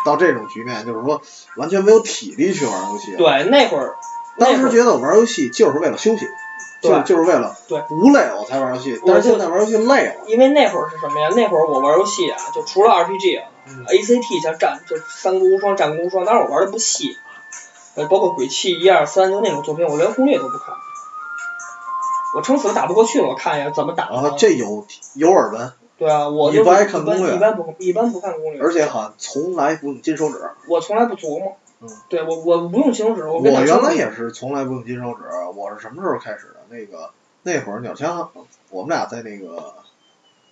[0.05, 1.23] 到这种局面，就是说
[1.57, 3.95] 完全没有体力去玩游戏，对，那会儿
[4.39, 6.27] 当时觉得玩游戏就是为了休息。
[6.91, 10.15] 就就是为了对不累我才玩游戏，但是现在玩游戏累了。
[10.27, 11.31] 因为那会儿是什么呀？
[11.35, 13.49] 那会儿我玩游戏啊，就除了 RPG 啊
[13.89, 17.17] ，ACT 像战就三国无双、战国无双，当然我玩的不细，
[17.95, 20.75] 呃，包括鬼泣一二三就那种作品，我连攻略都不看，
[22.37, 24.05] 我撑死了打不过去了，我看一下怎么打。
[24.05, 25.73] 啊，这有有耳闻。
[25.97, 28.61] 对啊，我一般看攻略，一般不一般不看攻略。
[28.61, 30.39] 而且好像从来不用金手指。
[30.69, 31.57] 我从来不琢磨。
[31.85, 31.97] 嗯。
[32.09, 33.39] 对我我不用金手指，我。
[33.39, 35.23] 我原来也是从来不用金手指，
[35.55, 36.57] 我是什么时候开始的？
[36.69, 37.11] 那个
[37.43, 38.31] 那会儿鸟枪，
[38.71, 39.75] 我们俩在那个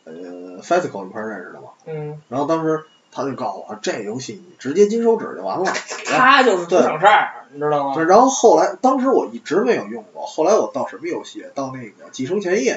[0.05, 1.68] 呃 f e s t i v a l 一块认识的嘛。
[1.87, 2.20] 嗯。
[2.28, 5.64] 然后当时他就告诉我，这游戏你直接金手指就完了。
[6.07, 8.03] 他就是不省事儿，你知道吗？
[8.03, 11.47] 然后后来，当时我一直没有用过，后来我到什么游戏？
[11.55, 12.74] 到那个《寄生前夜》。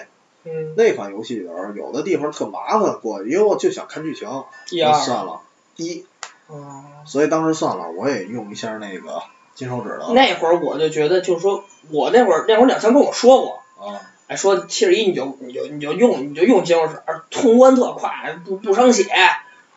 [0.47, 0.75] 嗯。
[0.77, 4.29] 那款游戏的时候，有的地方特麻烦过，因为我就想看剧情。
[4.71, 4.79] 一。
[4.81, 5.41] 算了，
[5.75, 6.05] 一。
[6.47, 6.83] 哦。
[7.05, 9.23] 所以当时算了，我也用一下那个
[9.53, 10.11] 金手指了。
[10.13, 13.59] 那会儿我就觉得，就是说我那会儿那会儿两枪跟我说过。
[13.77, 16.95] 啊，哎，说七十一你就你就你就用你就用金手指，
[17.29, 19.05] 通关特快，不不伤血，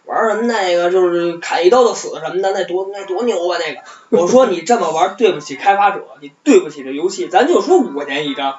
[0.07, 3.83] 玩什么那个就是砍一刀就死什么的，那多那多牛啊那个！
[4.23, 8.55] 我说你这么玩对不起开发者，你对不起这游戏，咱就说五块钱一张，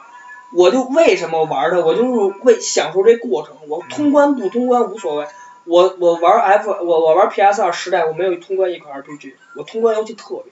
[0.54, 5.26] 我就为什么玩它，我就是为享受这过程，我通关不通关无所谓，
[5.70, 10.52] 我我玩 F 我我玩 PS 二时代我没有通关一款 RPG，我通关游戏特别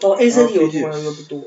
[0.00, 1.44] 少，到 ACT 我通关游戏不多。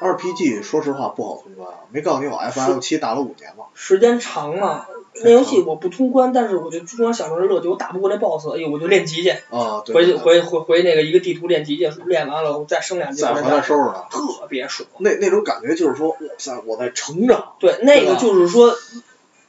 [0.00, 3.66] RPG 说实话不好通关，没告诉你我 FF 七打了五年吗？
[3.74, 4.88] 时间长了，
[5.22, 7.68] 那游戏我不通关，但是我就通关享受着乐趣。
[7.68, 9.30] 我打不过那 BOSS，哎呦，我就练级去。
[9.30, 9.94] 啊，对。
[9.94, 13.22] 回回回回那个一个地图练级去，练完了我再升两级。
[13.22, 14.08] 再回来收拾它。
[14.10, 14.88] 特别爽。
[14.98, 17.52] 那那种感觉就是说，哇塞，我在成长。
[17.60, 18.74] 对，那个就是说，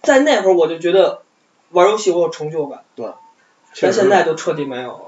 [0.04, 1.22] 在那会儿我就觉得
[1.74, 2.84] 玩游戏我有成就感。
[2.95, 3.11] 对。
[3.82, 5.05] 但现在就彻底没有了。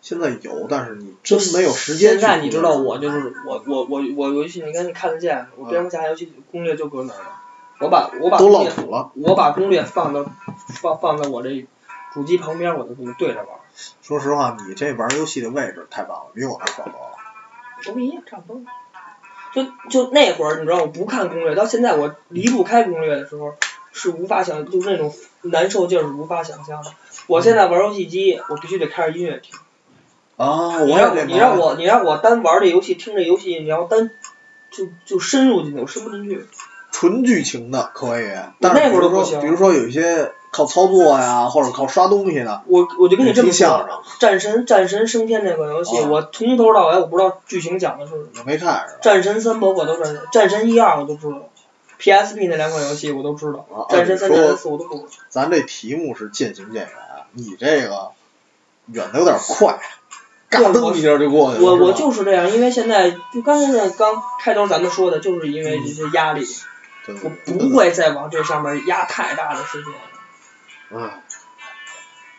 [0.00, 2.10] 现在有，但是你真没有时间。
[2.12, 7.30] 现在你知道我就是我我我我游戏，你看你看得见，我蝙蝠侠游戏攻略就搁哪儿呢？
[7.80, 9.10] 我把我把都老土了。
[9.14, 10.24] 我把攻略放到
[10.66, 11.66] 放放在我这
[12.12, 13.46] 主机旁边，我就给你对着玩。
[14.02, 16.94] 说实话，你这玩游戏的位置太棒了，比我还高了。
[17.84, 18.62] 都一样，差不多。
[19.54, 23.54] 就就那会儿，你知道我不看攻略，到现在我离不开攻略的时候，
[23.92, 26.90] 是无法想，就是那种难受劲儿是无法想象的。
[27.26, 29.54] 我现在玩游戏机，我必须得开着音乐听。
[30.36, 34.10] 啊，我你让你让我你让我单玩这游戏，听这游戏，你要单
[34.70, 36.46] 就就深入进去，我深不进去。
[36.90, 38.28] 纯剧情的可以，
[38.60, 48.26] 但是比如说比如说有一些靠操作呀，或者靠刷东西的，我我就跟你这么说，战神战神升天这款游戏，我从头到尾我不知道剧情讲的是什么。
[48.40, 49.00] 我没看是吧？
[49.00, 51.48] 战神三包括都战神，战神一二我都知道
[52.02, 55.08] ，PSP 那两款游戏我都知道，战神三、战神四我都不。
[55.28, 56.92] 咱这题目是渐行渐远，
[57.32, 58.10] 你这个
[58.86, 59.78] 远的有点快。
[60.50, 61.64] 嘎噔一下就过去了。
[61.64, 66.46] 我我就是这样，因为现在就刚才那刚开头咱们说的，就是因为这些压力，
[67.06, 69.92] 我不会再往这上面压太大的时间。
[70.90, 71.10] 嗯，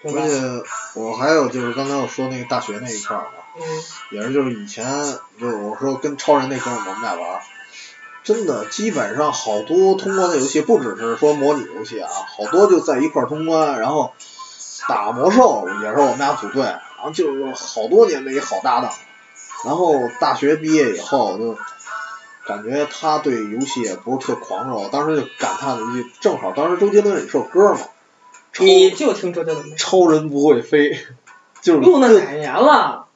[0.03, 3.65] 而且我还有就是刚才我说那个大学那一块儿嘛，
[4.11, 4.85] 也是就是以前
[5.39, 7.41] 就是我说跟超人那哥们儿我们俩玩，
[8.23, 14.13] 真的基本上好多通关的游戏，不只是说模拟游戏啊，好多就在一块儿通关，然后
[14.87, 16.63] 打魔兽也是我们俩组队。
[16.63, 18.89] 然后就是好多年的一好搭档，
[19.65, 21.57] 然后大学毕业以后就
[22.47, 27.81] 感觉他对游戏也不是特狂热，当时就感叹了一句，正好当时周杰伦有一首歌嘛，
[28.59, 29.75] 你就听周杰伦的。
[29.75, 30.97] 超人不会飞，
[31.61, 33.07] 就是哟，那哪年了？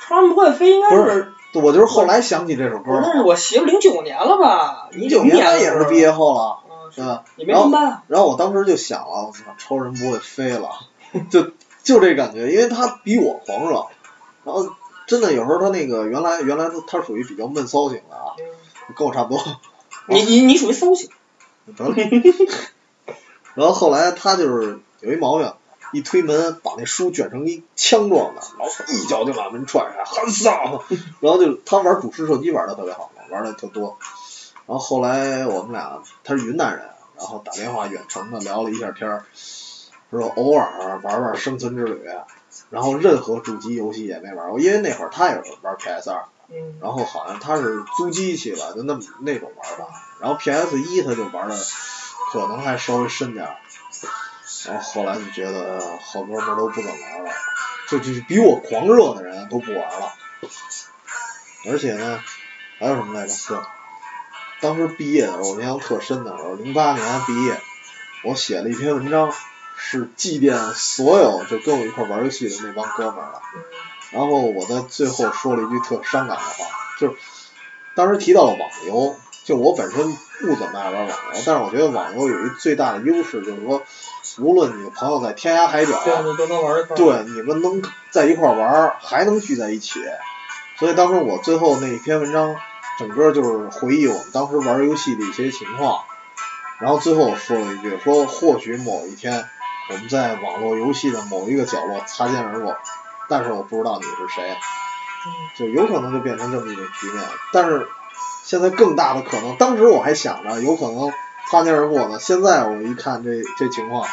[0.00, 1.33] 超人不会飞应该是。
[1.54, 3.00] 我就是后来想起这首歌。
[3.02, 4.88] 那是我媳妇零九年了吧？
[4.92, 6.58] 零九年也是毕业后了，
[6.94, 7.24] 对吧？
[7.46, 7.70] 然后，
[8.08, 10.70] 然后我当时就想了，我操，超人不会飞了，
[11.30, 11.52] 就
[11.82, 13.86] 就这感觉，因为他比我狂热，
[14.44, 14.68] 然后
[15.06, 18.34] 真的有时候他那个原来原来他他属于比较闷骚型的啊，
[18.96, 19.44] 跟我差不多。
[20.08, 21.08] 你你你属于骚型。
[23.54, 25.52] 然后后来他就是有一毛病。
[25.94, 30.82] 一推门，把那书卷成一枪状的，然后一脚就把门踹开，很丧。
[31.20, 33.96] 然后就他玩主持射击玩的特别好嘛，玩的特多。
[34.66, 36.84] 然后后来我们俩，他是云南人，
[37.16, 39.24] 然后打电话远程的聊了一下天儿，
[40.10, 42.08] 说偶尔玩玩生存之旅，
[42.70, 46.24] 然后任何主机游戏也没玩过，因为那会儿他也是玩 PS 二，
[46.80, 49.86] 然后好像他是租机器了，就那么那种玩法。
[50.20, 51.56] 然后 PS 一他就玩的
[52.32, 53.56] 可能还稍微深点儿。
[54.66, 57.30] 然后后来就觉得好哥们都不怎么玩了，
[57.88, 60.12] 就就是比我狂热的人都不玩了。
[61.68, 62.20] 而且呢，
[62.78, 63.34] 还有什么来着？
[63.48, 63.58] 对，
[64.60, 67.60] 当时毕业的时候，我印象特深的时候，零八年毕业，
[68.24, 69.32] 我写了一篇文章，
[69.76, 73.40] 是祭奠所有就跟我一块玩游戏的那帮哥们儿了。
[74.10, 76.66] 然后我在最后说了一句特伤感的话，
[76.98, 77.16] 就是
[77.94, 79.16] 当时提到了网游。
[79.44, 80.10] 就我本身
[80.40, 83.82] 不怎么爱玩网游，但是我觉得网游有一最大的优势，就是说，
[84.38, 90.00] 无论你的朋友在天涯海角，对，你都能玩一块对，你们能在一块玩，还能聚在一起。
[90.78, 92.56] 所以当时我最后那一篇文章，
[92.98, 96.04] 整个就是回忆我们当时玩游戏的一些情况。
[96.80, 99.44] 然后最后我说了一句，说或许某一天，
[99.90, 102.76] 我们在网络游戏的某一个角落擦肩而过，
[103.28, 104.56] 但是我不知道你是谁，
[105.56, 107.22] 就有可能就变成这么一种局面，
[107.52, 107.86] 但是。
[108.46, 111.10] 现在更大的可能，当时我还想着有可能
[111.50, 112.18] 擦肩而过呢。
[112.20, 114.06] 现在我一看这这情况，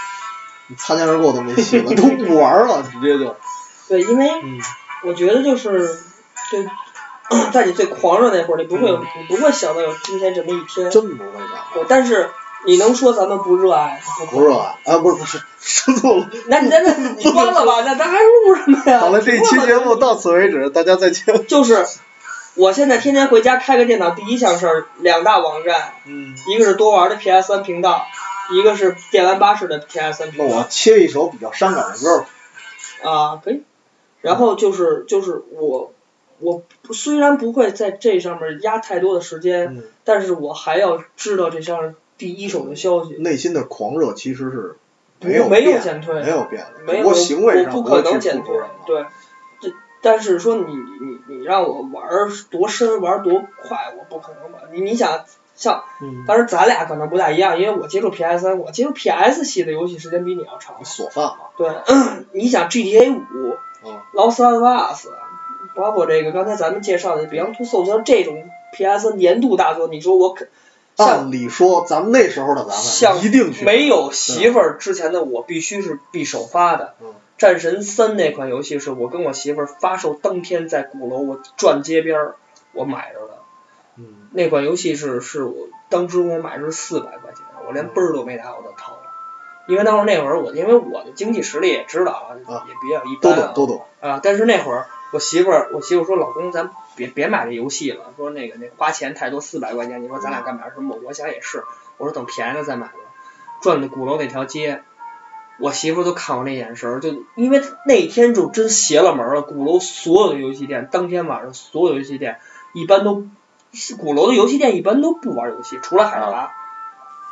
[0.78, 3.36] 擦肩而过都没戏了，都不玩了，直接就。
[3.88, 4.30] 对，因为
[5.04, 6.00] 我觉得就是，
[6.52, 10.90] 就 在你最狂热那会儿，你不会有，你不会想到有今天这么一天。
[10.90, 11.50] 真不会想。
[11.74, 12.30] 对，但是
[12.66, 14.02] 你能说咱们不热爱？
[14.30, 16.30] 不热爱啊，不是不是， 说错了。
[16.48, 19.00] 那你在那 你关了吧，那咱还录什么呀？
[19.00, 21.46] 好了，这期节目到此为止，大家再见。
[21.48, 21.86] 就是。
[22.56, 25.94] 我现在天天回家开个电脑，第一项事儿两大网站，
[26.48, 28.06] 一个是多玩的 PS 三频道，
[28.54, 30.46] 一个是电玩巴士的 PS 三频道。
[30.50, 32.26] 那我切一首比较伤感的歌。
[33.10, 33.64] 啊，可以。
[34.20, 35.94] 然后就是就是我
[36.40, 43.14] 我虽然不会在这上面压太多的时间，但是我还要知道这上第一手的消息。
[43.14, 44.76] 内心的狂热其实是
[45.22, 47.10] 没有没有减退，没有变，没有
[47.72, 49.06] 不可能减退，对。
[50.02, 52.04] 但是说你你你让我玩
[52.50, 54.60] 多深玩多快，我不可能吧？
[54.72, 55.24] 你你想
[55.56, 55.84] 像，
[56.28, 60.84] 当然咱俩可能不大一样，因为我接触 PS 三，我接触 PS 系的游戏时间比你要长。
[60.84, 61.38] 锁饭嘛。
[61.58, 61.70] 对，
[62.34, 63.56] 你想 GTA 五，
[64.14, 65.10] 劳斯莱斯，
[65.76, 70.50] 包括这个刚才咱们介绍的《Beyond Two Souls》这种 PS 年度大作，你说我肯？
[70.98, 76.96] 按理说，咱们那时候的咱们一定没有媳妇儿之前的我，必须是必首发的。
[77.42, 82.36] 战神三那款游戏是我跟我媳妇儿发售当天在鼓楼我转街边儿
[82.72, 83.40] 我买着的，
[83.96, 89.02] 嗯，那款游戏是是我当时我买是四百块钱，我连奔儿都没拿我就掏了，
[89.68, 92.38] 因为当时那会儿我因为我的经济实力也知道啊，
[92.68, 93.86] 也比较一般，都懂都懂。
[94.02, 100.70] 啊，但是那会儿我媳妇儿我媳妇儿说老公咱别别买这游戏了，说那个那花钱太多四百块钱，你说咱俩干嘛？
[100.76, 100.96] 什么？
[101.04, 101.64] 我想也是，
[101.98, 102.94] 我说等便宜了再买吧，
[103.64, 104.84] 转的鼓楼那条街。
[105.62, 109.42] 我媳妇都看我那眼神儿，就因为那天就真邪了门了。
[109.42, 112.40] 鼓楼所有的游戏店，当天晚上所有游戏店
[112.74, 113.28] 一般都，
[113.98, 116.52] 鼓楼的游戏店一般都不玩游戏，除了海达，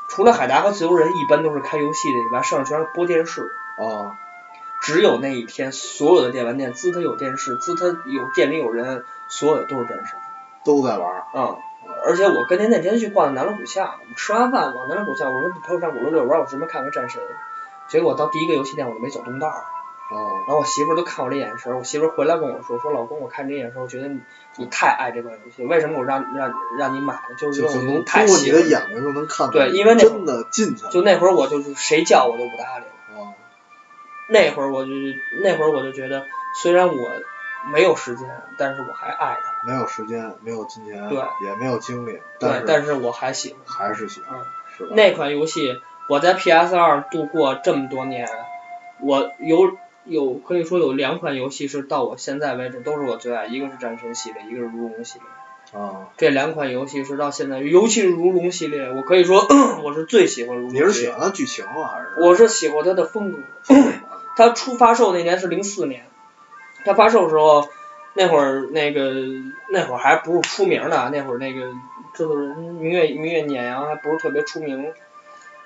[0.10, 3.50] 除了海达和自由人，一般都是开游戏的，以外剩下全是播电视。
[3.78, 4.12] 哦。
[4.82, 10.18] 只有那一天，所有的电玩店，自他有电视，自他有店里有人，所有的都是战神。
[10.64, 11.24] 都在玩。
[11.36, 11.58] 嗯。
[12.06, 17.22] 而且我跟您那天去逛南锣鼓巷，我们吃完饭往南锣鼓巷，我说你陪我上鼓楼遛弯，我顺便看看战神。
[17.90, 19.66] 结果到第一个游戏店我就没走动道儿，
[20.48, 24.20] 然后我媳妇儿都看我这眼神儿，我媳妇儿回来跟我说，说老公我看这眼神儿，我觉得你
[24.58, 27.36] 你太爱这款游戏，为什么我让让让你买呢？
[27.38, 28.60] 就是因为太喜欢。
[28.60, 30.88] 你的眼睛就能看对，因为那真的进去。
[30.90, 32.86] 就那会儿我就是谁叫我都不搭理。
[33.16, 33.34] 哦。
[34.30, 34.92] 那会儿我就
[35.44, 36.26] 那会儿我就觉得，
[36.62, 37.10] 虽然我
[37.72, 38.28] 没有时间，
[38.58, 39.68] 但是我还爱他。
[39.68, 43.62] 没有时间，没有金钱，对，也没有精力，对，但是我还喜欢。
[43.66, 44.40] 还是喜欢，
[44.78, 44.92] 是吧？
[44.96, 45.82] 那款游戏。
[46.10, 48.28] 我在 PS 二度过这么多年，
[49.00, 55.80] 我有有可以说有两款游戏是到我现在为止都是我最爱，一个是战神系列，一个是如龙系列。
[55.80, 59.46] 啊，这两款游戏是到现在，尤其是如龙系列，我可以说
[59.86, 60.74] 我是最喜欢如龙。
[60.74, 61.88] 你是喜欢它剧情吗？
[61.94, 62.28] 还是？
[62.28, 63.38] 我是喜欢它的风格。
[64.36, 66.06] 它出发售那年是零四年，
[66.86, 67.70] 它发售的时候，
[68.16, 69.14] 那会儿那个
[69.72, 71.72] 那会儿还不是出名的，那会儿那个
[72.16, 74.92] 制作人明月明月碾阳还不是特别出名。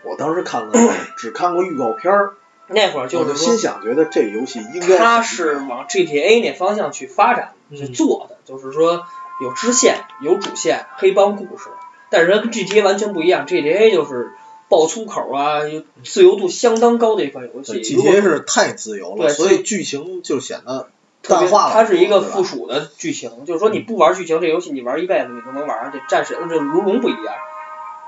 [0.04, 0.72] 我当时看了，
[1.18, 2.34] 只看过预告片儿。
[2.68, 4.98] 那会儿就是心想，觉得这游戏应该。
[4.98, 9.04] 它是往 GTA 那方向去发展去做的，就是说
[9.42, 11.66] 有支线、有主线、黑帮故事，
[12.10, 14.32] 但是它跟 GTA 完全不一样，GTA 就是
[14.70, 15.60] 爆粗口啊，
[16.06, 17.82] 自由度相当高的一款游戏。
[17.84, 20.88] GTA 是太自由了，所以剧情就显得
[21.22, 21.74] 淡化了。
[21.74, 26.02] 它是一个附属的剧情，就是说你不玩剧情，这游戏你玩一辈子你都能玩上去。
[26.08, 27.36] 战神这如龙不一样，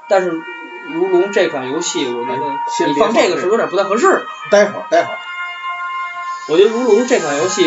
[0.07, 0.41] 但是。
[0.93, 4.25] 如龙这款游戏，我觉得你放这个是有点不太合适。
[4.51, 5.17] 待会儿，待会儿。
[6.47, 7.65] 我觉得如龙这款游戏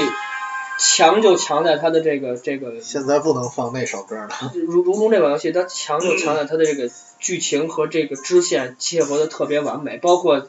[0.78, 2.80] 强就强在它的这个这个。
[2.80, 4.28] 现在不能放那首歌了。
[4.54, 6.88] 如如龙这款游戏，它强就强在它的这个
[7.18, 10.46] 剧情和这个支线切合的特别完美，包括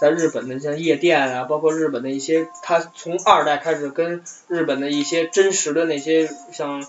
[0.00, 6.84] 在日本的像夜店啊，包括日本的一些，它从二代开始跟日本的一些真实的那些像。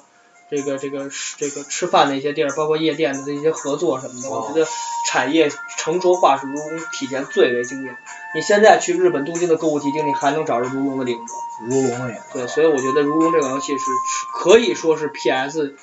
[0.55, 4.67] 这个这个这个吃饭的一些地儿，包括夜店的这些合作什么的，我觉得
[5.09, 7.97] 产业成熟化是如龙体现最为惊艳。
[8.35, 11.33] 你现在去日本东京的购物体厅，你还能找着如龙的影子。
[11.67, 12.21] 如龙也。
[12.33, 13.85] 对，所以我觉得如龙这款游戏是
[14.31, 15.75] 可以说是 PS，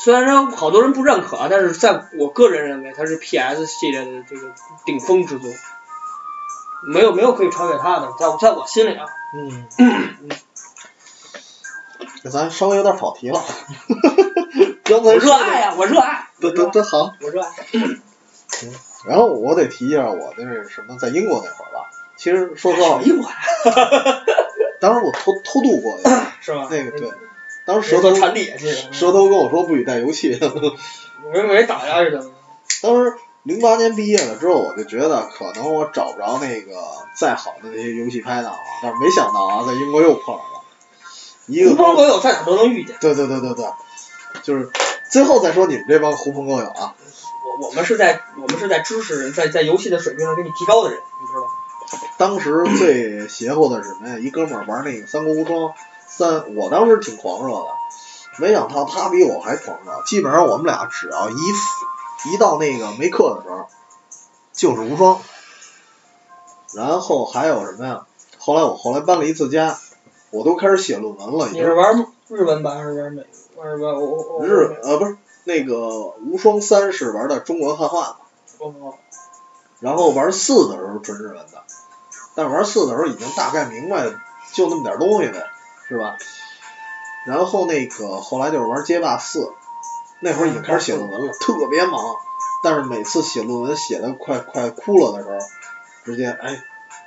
[0.00, 4.52] 虽然说好多人不认可啊，但是在我个人认为它是 PS 系列的这个
[4.84, 5.50] 顶峰之作，
[6.92, 9.06] 没有没有可以超越它的，在在我心里啊。
[9.78, 10.28] 嗯。
[12.30, 13.42] 咱稍微有点跑题了，
[15.02, 17.50] 我热爱呀，我热爱，这这这好，我热爱。
[18.48, 18.72] 行，
[19.06, 23.28] 然后我得提一下我那是什么，在英国那会儿吧，其实说实话，英国，
[24.80, 26.04] 当时我偷偷渡过去，
[26.40, 26.68] 是吧？
[26.70, 27.10] 那个对，
[27.64, 32.24] 当时舌头舌头跟我说不许带游戏，我以为打下去的。
[32.82, 36.72] 当时零八年毕业了之后，我就觉得可能我找不着那个
[37.18, 40.55] 再好的那些游戏拍档了，但是没想到啊，在英国又碰上了。
[41.46, 42.96] 一个狐朋狗友在哪都能遇见。
[43.00, 43.64] 对对对对对，
[44.42, 44.70] 就是
[45.10, 46.94] 最后再说你们这帮狐朋狗友啊。
[47.58, 51.48] 我我们是在我们是在知识在在游戏的水平上给你提高的人，你知道吗？
[52.18, 54.18] 当时最邪乎的是什么呀？
[54.18, 55.72] 一哥们儿玩那个《三国无双
[56.08, 57.66] 三》，我当时挺狂热的，
[58.38, 60.02] 没想到他比我还狂热。
[60.04, 63.68] 基本上我们俩只要一一到那个没课的时候，
[64.52, 65.20] 就是无双。
[66.74, 68.04] 然后还有什么呀？
[68.38, 69.78] 后来我后来搬了一次家。
[70.36, 71.48] 我都开始写论文了。
[71.50, 73.24] 你是玩日文版还是玩美？
[73.56, 78.18] 玩玩我我日呃不是那个无双三是玩的中国汉化
[78.58, 78.66] 的。
[78.66, 78.94] 哦。
[79.80, 81.62] 然后玩四的时候纯日文的，
[82.34, 84.10] 但是玩四的时候已经大概明白
[84.52, 85.46] 就那么点东西呗，
[85.88, 86.16] 是吧？
[87.26, 89.52] 然后那个后来就是玩街霸四，
[90.20, 91.98] 那会儿已经开始写论文了，特别忙。
[92.62, 95.38] 但是每次写论文写的快快哭了的时候，
[96.04, 96.62] 直接哎。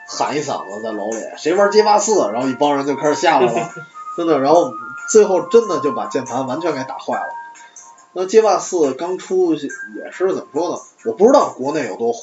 [0.10, 2.30] 喊一嗓子在楼里，谁玩街霸四？
[2.34, 3.70] 然后一帮人就开始下来了，
[4.18, 4.74] 真的，然后
[5.08, 7.30] 最后真的就把键盘完全给打坏了。
[8.14, 10.82] 那街霸四刚出也是怎么说呢？
[11.06, 12.22] 我不知道国内有多火，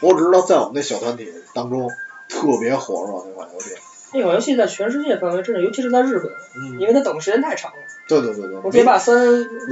[0.00, 1.88] 我只知道在我们那小团体当中
[2.28, 3.70] 特别火热那款游戏。
[4.14, 6.32] 那款游戏在全世界范围之内，尤其是在日本，
[6.78, 7.78] 因为它等的时间太长了。
[8.06, 8.70] 对对对对。
[8.70, 9.16] 街霸三，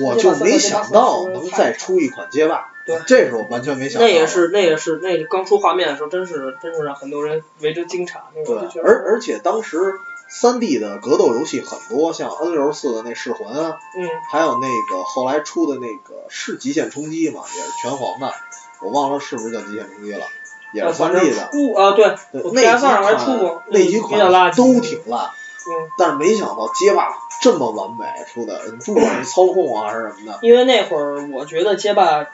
[0.05, 2.73] 我就没想到能再出一款街霸。
[2.85, 4.07] 对，这是我完全没想到。
[4.07, 8.17] 那也是，那也是，那刚出画面的时候，真是，真是让很多人为之惊诧。
[8.45, 9.95] 对，而而且当时
[10.29, 18.35] 三 D 的格斗游戏很多，像 N 六四的那噬魂啊，嗯，还有那个后来出的那个是极限冲击嘛，也是拳皇的，
[18.81, 20.27] 我忘了是不是叫极限冲击了，
[20.73, 21.49] 也是三 D 的。
[21.51, 22.15] 出啊，对，
[22.53, 30.39] 那几款那几款都挺烂，嗯，但是没想到街霸这么完美出的，不管是操控啊还是什么的。
[30.43, 32.27] 因为那会儿我觉得街霸。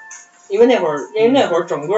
[0.50, 1.94] 因为那会儿，因为那会儿整个，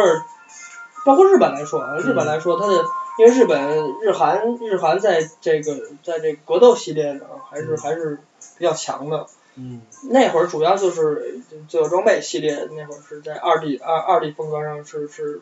[1.06, 2.84] 包括日本来说啊，日本来说，它的，
[3.16, 8.18] 因为日本日韩日韩在这个在这格斗系列呢，还是还是
[8.58, 9.24] 比较强的。
[9.54, 9.82] 嗯。
[10.08, 15.40] 那会儿主要就是自由装备系列，那会儿是在二 D 二二 D 风格上是是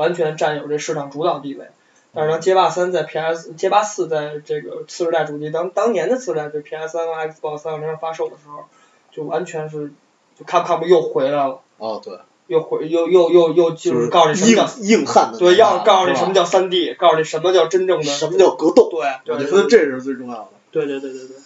[0.00, 1.66] 完全占有这市场主导地位。
[2.14, 8.64] 但是呢，街霸三在 PS，街霸四在这个次世代主机当当年的次世代就 PS 三和 Xbox 三六零发售的时候，
[9.12, 9.92] 就完全是
[10.38, 11.60] 就 Capcom 又回来了。
[11.78, 12.18] 哦，对。
[12.46, 19.00] 又回又又又又就是告诉你什么叫硬汉的，对，要告诉你什么叫三 D，告诉你什么叫真正的什么叫格斗，对，
[19.32, 20.48] 我觉得这是最重要的。
[20.72, 21.36] 对对对对对。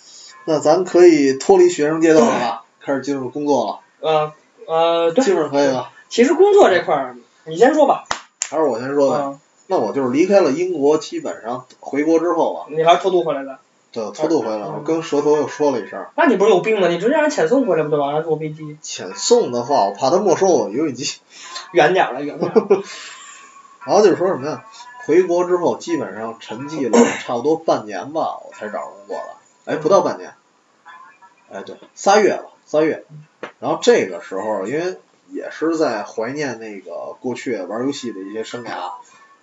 [0.46, 3.80] 那咱可以脱离学生阶段了吧，开始进入工作了。
[4.00, 4.32] 呃
[4.66, 5.90] 呃，对，基本上可以了。
[6.08, 8.04] 其实工作这块儿，你先说吧。
[8.54, 9.38] 还是我先说呗。
[9.66, 12.66] 那我就是离开了英国，基本上回国之后啊。
[12.70, 13.58] 你还是偷渡回来的。
[13.90, 16.06] 对，偷渡回来了，跟蛇头又说了一声。
[16.16, 16.86] 那你不是有病吗？
[16.86, 18.22] 你直接让人遣送回来不就完了？
[18.22, 18.76] 坐飞机。
[18.80, 21.18] 遣送的话，我怕他没收我游戏机。
[21.72, 22.52] 远点了，远点。
[23.84, 24.64] 然后就是说什么呀？
[25.06, 29.72] 回国之后，基本上沉寂了 差不多半年吧，我才找着工作的。
[29.72, 30.34] 哎，不到半年。
[31.50, 33.04] 哎，对，仨月吧，仨月。
[33.60, 34.98] 然后这个时候，因为
[35.34, 38.92] 也是在怀念那个过去玩游戏的一些生涯，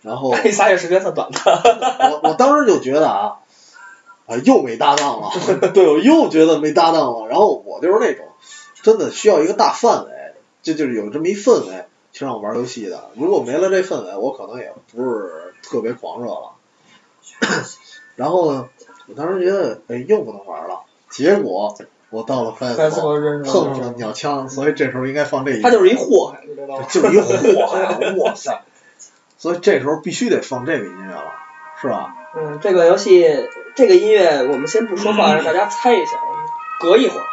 [0.01, 0.33] 然后。
[0.51, 1.39] 仨月时间算短的。
[2.11, 3.37] 我我当时就觉得啊。
[4.27, 5.31] 啊，又没搭档了，
[5.73, 7.27] 对，我又觉得没搭档了。
[7.27, 8.27] 然后我就是那种，
[8.81, 10.11] 真的需要一个大范围，
[10.61, 13.09] 就就是有这么一氛围，去让我玩游戏的。
[13.15, 16.51] 如果没了这氛围，我可能也不是特别狂热了。
[18.15, 18.69] 然后呢，
[19.07, 20.81] 我当时觉得，哎，又不能玩了。
[21.09, 21.75] 结果
[22.11, 25.61] 我到了 f 碰上了鸟枪，所以这时候应该放这一。
[25.61, 26.85] 他就是一祸害，你知道吗？
[26.89, 28.61] 就是一祸害， 哇塞！
[29.37, 31.23] 所以这时候必须得放这个音乐了，
[31.81, 32.13] 是吧？
[32.35, 33.49] 嗯，这个游戏。
[33.73, 36.11] 这个音乐我们先不说话，让大家猜一下，
[36.81, 37.25] 隔一会儿。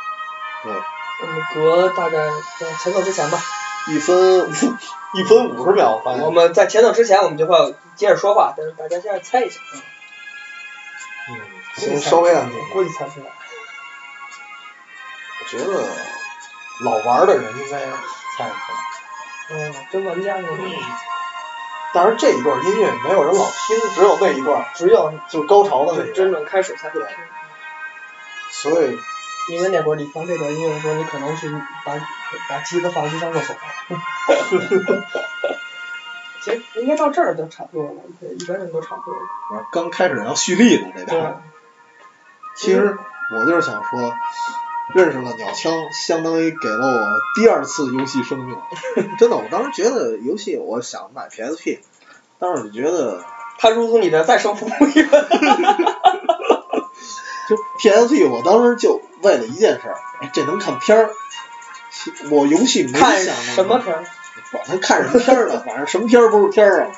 [0.62, 0.72] 对。
[1.20, 3.38] 我们隔大概在前奏之前吧。
[3.88, 4.48] 一分
[5.14, 6.00] 一分五十秒。
[6.04, 9.58] 反正我们在前奏之前，我们就会接着说话，但是大家现在猜一下。
[11.30, 11.36] 嗯。
[11.74, 12.56] 先稍微安静。
[12.72, 13.26] 估计猜不出来。
[15.50, 15.82] 我觉得
[16.84, 18.78] 老玩的人应该猜得出来。
[19.50, 20.46] 嗯，真玩家呢。
[21.94, 27.08] 但是这一段音乐没有人老听，只有那一段，只有就是高潮的那真正开始才会听。
[28.50, 28.98] 所以，
[29.48, 31.50] 因为那会儿你放这段音乐的时候，你可能去
[31.82, 31.94] 把
[32.50, 33.56] 把机子放去上厕所。
[36.42, 39.20] 其实应该到这儿就差不多了，对，一般人都差不多了。
[39.72, 41.42] 刚开始要蓄力呢，这边。
[42.54, 42.98] 其实
[43.34, 44.14] 我就是想说。
[44.94, 48.56] 认识了鸟枪，相当于给了我第二次游戏生命。
[49.18, 51.80] 真的，我当时觉得游戏，我想买 PSP，
[52.38, 53.22] 但是我觉得
[53.58, 55.28] 它如同你的再生父母一般。
[57.48, 59.94] 就 PSP，我当时就为了一件事，
[60.32, 61.10] 这能看片儿。
[62.30, 64.04] 我游戏没想什么片儿，
[64.52, 66.90] 管他看什么片儿呢，反正什么片儿不是片儿啊。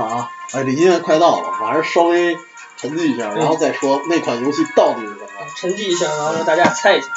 [0.00, 2.36] 啊，哎，这音乐快到了，反正稍微
[2.88, 5.28] 沉寂一下，然后再说那款游戏到底是什么。
[5.56, 7.08] 沉寂一下，然后让大家猜一下。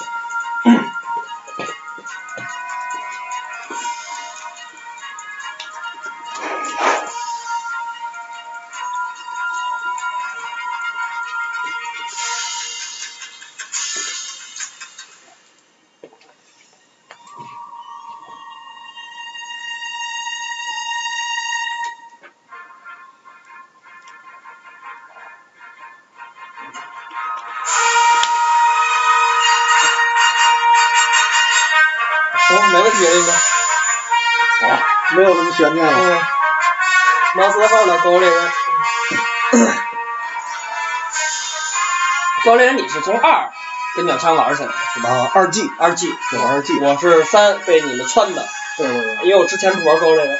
[43.00, 43.50] 是从二
[43.96, 45.32] 跟鸟枪玩起来的是吧？
[45.34, 46.80] 二 G，二 G，对二 G。
[46.80, 48.46] 我是三被你们穿的。
[48.78, 49.26] 对对对。
[49.26, 50.40] 因为我之前不玩高猎人。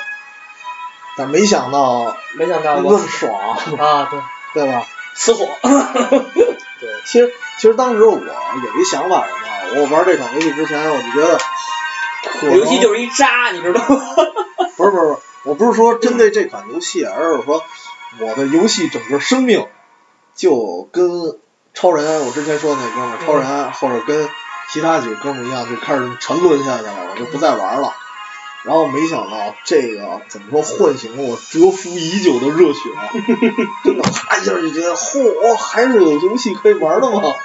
[1.16, 2.16] 但没想到。
[2.36, 2.76] 没想到。
[2.76, 3.58] 那么爽。
[3.80, 4.20] 啊，对。
[4.54, 4.86] 对吧？
[5.14, 5.50] 死火。
[6.80, 11.40] 对，其实其实当时我有一想法什么，我玩这款游戏之前我就觉得。
[12.44, 14.02] 游戏就是一渣，你知道吗？
[14.78, 17.64] 不是不是不是，我不是说针对这款游戏，而是说
[18.20, 19.68] 我的游戏整个生命
[20.36, 21.40] 就跟
[21.78, 24.28] 超人，我之前说的那哥们儿超人，或者跟
[24.74, 27.94] 其他几个哥们儿一样，就开始沉沦下去了，我就不再玩了。
[28.64, 32.80] 然后没想到这个怎么说唤醒了我蛰伏已久的热血，
[33.86, 37.36] 真的啪一下就觉得，嚯，还是有游戏可以玩的吗？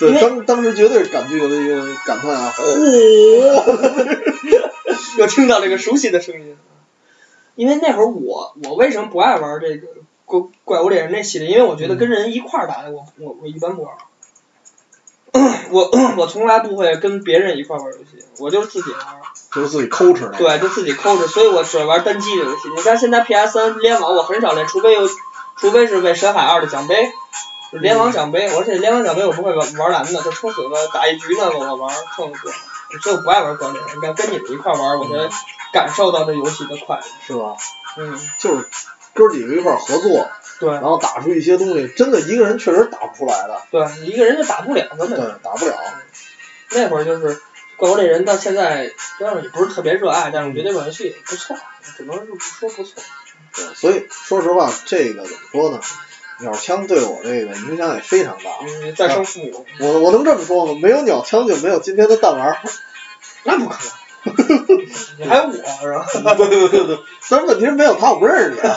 [0.00, 2.66] 对，当当时绝对是感觉有那个感叹啊，嚯！
[5.18, 6.56] 又听到这个熟悉的声音。
[7.54, 9.86] 因为那会儿我我为什么不爱玩这个
[10.30, 11.48] 怪怪物猎人那系列？
[11.48, 13.94] 因为我觉得跟人一块儿打的，我我我一般不玩。
[15.70, 19.00] 我我从来不会跟别人一块儿玩游戏，我就是自己玩。
[19.52, 20.30] 就是自己抠哧。
[20.36, 22.68] 对，就自己抠哧，所以我只玩单机的游戏。
[22.76, 25.08] 你看现在 PS 三联网，我很少练，除非有，
[25.56, 27.12] 除非是为深海二的奖杯。
[27.72, 32.50] 联网奖杯，我这联网奖杯我不会玩玩蓝的，就冲死了打一局呢，我玩冲死。
[33.00, 35.36] 所以我不爱玩光猎人，跟跟你们一块玩，我才
[35.72, 37.54] 感受到这游戏的快乐，是吧？
[37.96, 38.18] 嗯。
[38.38, 38.68] 就是
[39.14, 43.62] 哥几个一块合作，对，然后打出一些东西，真的一个人确实打不出来的。
[43.70, 45.20] 对，一个人就打不了，根本。
[45.20, 45.76] 对，打不了。
[46.72, 47.40] 那会儿就是
[47.76, 51.56] 怪物猎人，到现在虽然也不是特别热爱，但是我觉得这款游戏不错，
[51.96, 53.02] 只能是说不错。
[53.54, 55.80] 对，所以说实话，这个怎么说呢？
[56.40, 58.50] 鸟枪对我这个影响也非常大。
[58.62, 59.66] 嗯，再生父母。
[59.80, 60.78] 我我能这么说吗？
[60.80, 62.58] 没有鸟枪就没有今天的弹丸。
[63.44, 63.92] 那不可能。
[65.18, 65.52] 你还有我
[66.12, 66.34] 是吧？
[66.34, 66.98] 对对对对，
[67.28, 68.76] 但是问题是没有他我不认识你啊。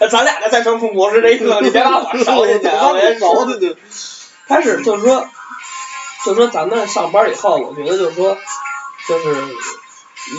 [0.00, 2.88] 这 咱俩的再生父母是这一个， 你别把我烧进去啊！
[2.92, 3.76] 我也烧进去。
[4.48, 5.28] 他是就是说，
[6.24, 8.38] 就是说咱们上班以后，我觉得就是说，
[9.08, 9.28] 就是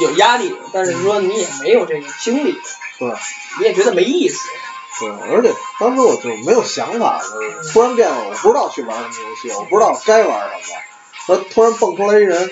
[0.02, 2.58] 有压力，但是说你也没有这个精力，
[3.00, 3.12] 对，
[3.60, 4.40] 你也觉得没意思。
[5.00, 10.80] 对，而且当时我就没有想法，就是突然变了，我不知道去玩什么游戏，我不知道该玩什么。
[11.28, 12.50] 他突然蹦出来一人，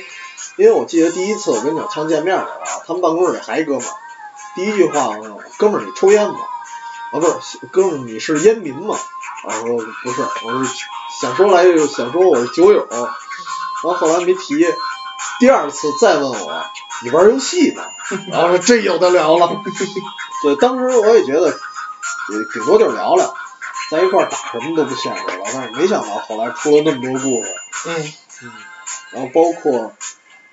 [0.58, 3.94] 因为我记得第一次我跟鸟枪见面的时候，他们办公室里还一哥们儿，
[4.56, 6.36] 第一句话问我：“哥们儿，你抽烟吗？”
[7.14, 8.96] 啊，不是，哥们儿，你是烟民吗？
[9.48, 10.86] 啊，我说不是，我是
[11.22, 13.02] 想说来就想说我是酒友，然
[13.84, 14.66] 后后来没提。
[15.40, 16.64] 第二次再问我，
[17.04, 17.84] 你玩游戏呢？
[18.32, 19.62] 然后说这有的聊了。
[20.44, 21.58] 对，当时我也觉得。
[22.28, 23.36] 也顶多就是聊聊，
[23.92, 27.56] 在一块儿打什么都不现实了，但是没想到后来出了那么多故事。
[27.86, 28.52] 嗯嗯。
[29.12, 29.94] 然后包括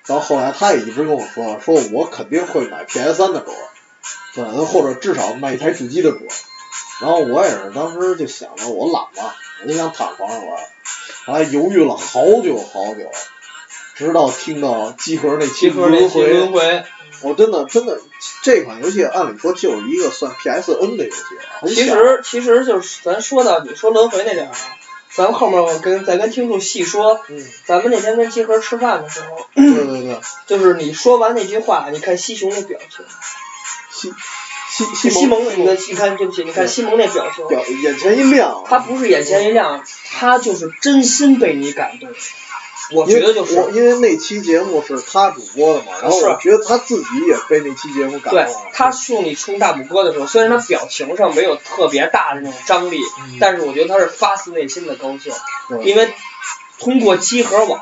[0.07, 3.53] 到后来，他也一直跟我说，说我肯定会买 PS 三的主，
[4.34, 6.26] 对，或者至少买一台主机的主。
[7.00, 10.59] 然后我也是当时就想着我懒嘛，我就想躺床上玩，
[11.26, 13.11] 后来犹豫了好久好久，
[13.94, 16.09] 直到听到集合那期轮
[16.53, 16.84] 回。
[17.22, 18.00] 我真的真的，
[18.42, 21.68] 这款游戏按理说就是一个算 PSN 的游戏了。
[21.68, 24.55] 其实其实就是咱说到你说轮回那点儿，
[25.15, 27.21] 咱们后面我跟再跟听众细说。
[27.29, 27.47] 嗯。
[27.65, 29.49] 咱们那天跟集合吃饭的时候。
[29.55, 30.21] 对对对。
[30.47, 33.05] 就是你说完那句话，你看西熊那表情。
[34.71, 37.47] 西西西蒙，你看你看对不起，你看西蒙那表情。
[37.47, 38.65] 表眼前一亮。
[38.67, 39.85] 他不是眼前一亮，
[40.19, 42.09] 他就是真心被你感动。
[42.95, 48.45] 我觉得就是，因为那期节目是他主播的嘛，然后我觉得他自己也被那期节目感动了。
[48.47, 52.99] 对，他送你冲大拇哥的时候，虽然他表情上没有特别大的那种张力，
[53.40, 55.32] 但是我觉得他是发自内心的高兴，
[55.84, 56.12] 因为
[56.78, 57.80] 通过集合网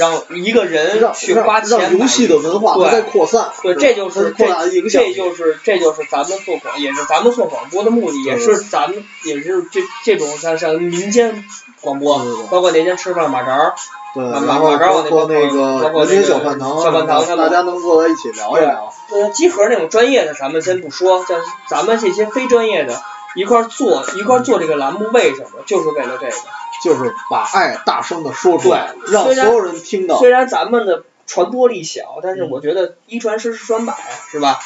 [0.00, 4.46] 让一个人去花钱让游戏的文化在扩散，对，这就是这
[4.88, 11.44] 这就是这就是咱们做广也是咱们做广播的目的，也是咱们也是这这种像像民间
[11.82, 12.18] 广播，
[12.50, 13.74] 包括那天吃饭马扎儿。
[14.12, 18.92] 对，然后包括那个人民小饭堂，小饭堂，大家能坐在一起聊一聊。
[19.12, 21.38] 呃，集合那种专业的，咱们先不说，像
[21.68, 23.00] 咱们这些非专业的，
[23.36, 25.62] 一块做一块做这个栏目，为什么？
[25.66, 26.36] 就是为了这个。
[26.82, 30.18] 就是把爱大声的说出来，让所有人听到。
[30.18, 33.94] 虽然咱们的传播力小，但是我觉得一传十，十传百，
[34.30, 34.58] 是吧？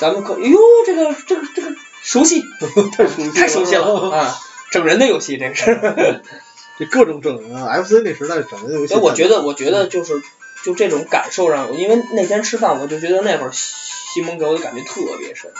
[0.00, 1.70] 咱们可，哎呦，这个这个这个
[2.02, 2.42] 熟悉，
[2.98, 4.36] 太熟悉，太熟悉了 啊！
[4.72, 6.20] 整人的游戏，这是。
[6.80, 8.96] 这各种整人啊，FC 那时代整人游戏。
[8.96, 10.20] 我觉得，我觉得就是
[10.64, 15.52] 就这种感受让，因为那天吃饭，我就觉得那会儿西蒙给我的感觉特别深。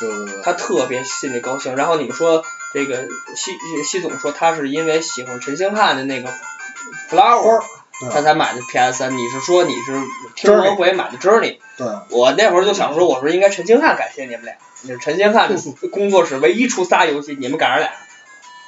[0.00, 0.42] 对对对。
[0.42, 1.76] 他特别心里高兴。
[1.76, 6.32] 然后你们说这个西西总说他是因为喜欢陈星汉的那个
[7.10, 7.62] Flower，
[8.10, 9.16] 他才买的 PS 三。
[9.16, 10.00] 你是说你是
[10.34, 11.58] 听轮回买的 Journey？
[11.76, 11.86] 对。
[12.10, 15.50] 我那会儿就想说，我说应该陈星汉感谢你们俩，你是陈星汉
[15.92, 17.92] 工作室唯一出仨游戏，你们赶上俩。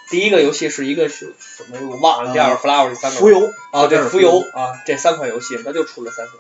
[0.09, 3.19] 第一个游戏是一个是什么我忘了，第二个 Flower 第三个。
[3.19, 3.53] 浮游。
[3.71, 6.37] 啊，对，浮游啊，这三款游戏他就出了三款。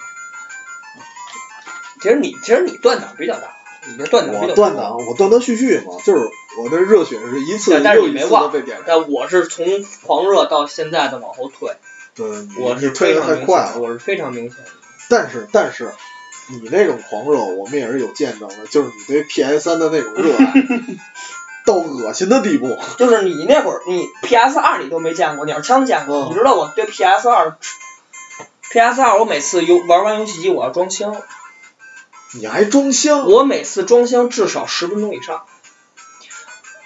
[2.02, 3.54] 其实你其实你断档比较大，
[3.88, 4.40] 你这断档。
[4.40, 6.28] 我断档，我断断续续嘛，就是
[6.58, 8.78] 我这热血是一次又一次的被点。
[8.86, 9.66] 但我是从
[10.04, 11.76] 狂热到现在的往后退。
[12.14, 12.26] 对。
[12.58, 14.70] 我是退的太快了，我是非常明显的。
[15.08, 15.92] 但是但是，
[16.50, 20.54] 你那种狂热，我们也是有见证的，就是你对 PS 三的那种热爱。
[21.66, 26.26] 到恶心的地步，就是你那会儿，你 PS 二你都没见过，鸟枪见过。
[26.28, 27.54] 你知道我对 PS 二
[28.70, 31.14] ，PS 二我每次游玩完游戏机我要装箱。
[32.32, 33.28] 你还装箱？
[33.28, 35.42] 我每次装箱至少十分钟以上。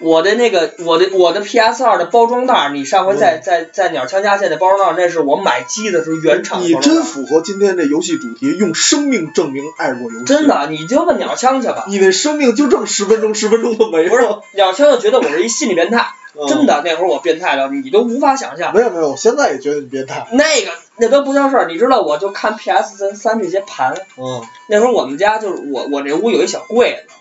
[0.01, 6.63] 我的那个，我的我的 PS 二的包装袋，你上回在在在鸟枪家见的包装袋，那是我买机的时候原厂。
[6.63, 10.25] 你真符合今天这游戏主题，用生命证明爱过游戏。
[10.25, 11.85] 真的，你就问鸟枪去吧。
[11.89, 14.09] 你那生命就剩十分钟，十分钟都没了。
[14.11, 16.15] 不是，鸟枪就觉得我是一心理变态。
[16.49, 18.75] 真的，那会儿我变态了，你都无法想象。
[18.75, 20.27] 没有没有，我现在也觉得你变态。
[20.33, 23.95] 那个那都不叫事儿，你知道，我就看 PS 三三这些盘。
[24.17, 24.43] 嗯。
[24.69, 27.15] 那会儿我们家就是我我这屋有一小柜子，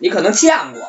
[0.00, 0.82] 你可能见过。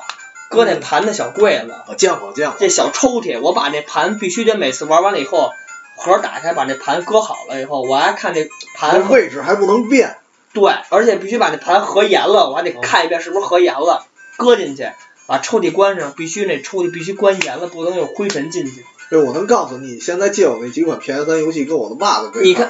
[0.50, 2.58] 搁那盘的小柜子，我见过见过。
[2.60, 5.52] 这小抽屉，我把那盘必须得每次玩完了以后，
[5.96, 10.18] 盒打开把那盘搁好了以后，我还看这盘位置还不能变。
[10.54, 14.06] 对，而且必须把那盘合严了，我还得看一遍是不是合严了，
[14.36, 14.92] 搁进去，
[15.32, 18.84] 把抽屉关上，必须那抽屉必须关严了，不能有灰尘进去。
[19.10, 22.70] 对，我能告诉你，现在借我那几款 PS 三游戏跟我的袜子你看。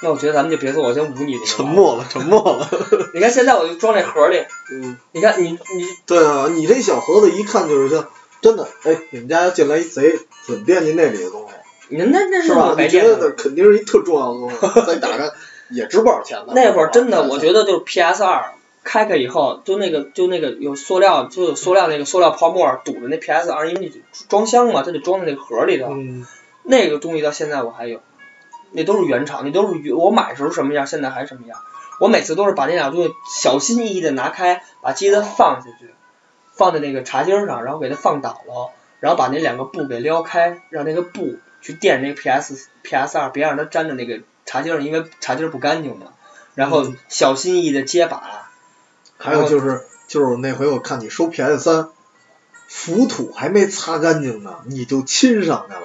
[0.00, 1.38] 那我觉得咱们就别做，我先捂你。
[1.44, 2.66] 沉默了，沉默了。
[3.12, 4.42] 你看现在我就装这盒里。
[4.72, 4.96] 嗯。
[5.12, 5.84] 你看你你。
[6.06, 8.08] 对啊，你这小盒子一看就是像
[8.40, 8.66] 真的。
[8.84, 11.96] 哎，你们家进来一贼，准惦记那里的东西。
[11.96, 12.74] 那那是吧？
[12.78, 15.30] 你觉得得肯定是一特重要的东西，再打开
[15.68, 16.54] 也值不少钱的。
[16.54, 18.54] 那会儿真的，我觉得就是 PS 二
[18.88, 25.88] 开开以后，就那个就那个有塑料，就有塑料那个塑料泡沫堵着那 PS 二，因为你装箱嘛，它得装在那个盒里头。
[25.90, 26.26] 嗯。
[26.62, 28.00] 那个东西到现在我还有，
[28.72, 31.58] 那都是原厂，那都是我买时候什么样，现在还什么样。
[32.00, 33.10] 我每次都是把那俩东西
[33.42, 35.90] 小心翼翼的拿开，把机子放下去，
[36.52, 38.70] 放在那个茶几上，然后给它放倒了，
[39.00, 46.06] 然后把那两个布给撩开，让那个布去垫那个 PS PS 二，别让它粘着那个茶几上，因为茶几不干净嘛。
[46.54, 48.47] 然后小心翼翼的接把。
[49.18, 51.88] 还有就是就是那回我看你收 PS 三，
[52.66, 55.82] 浮土还没擦干净呢，你就亲上去了。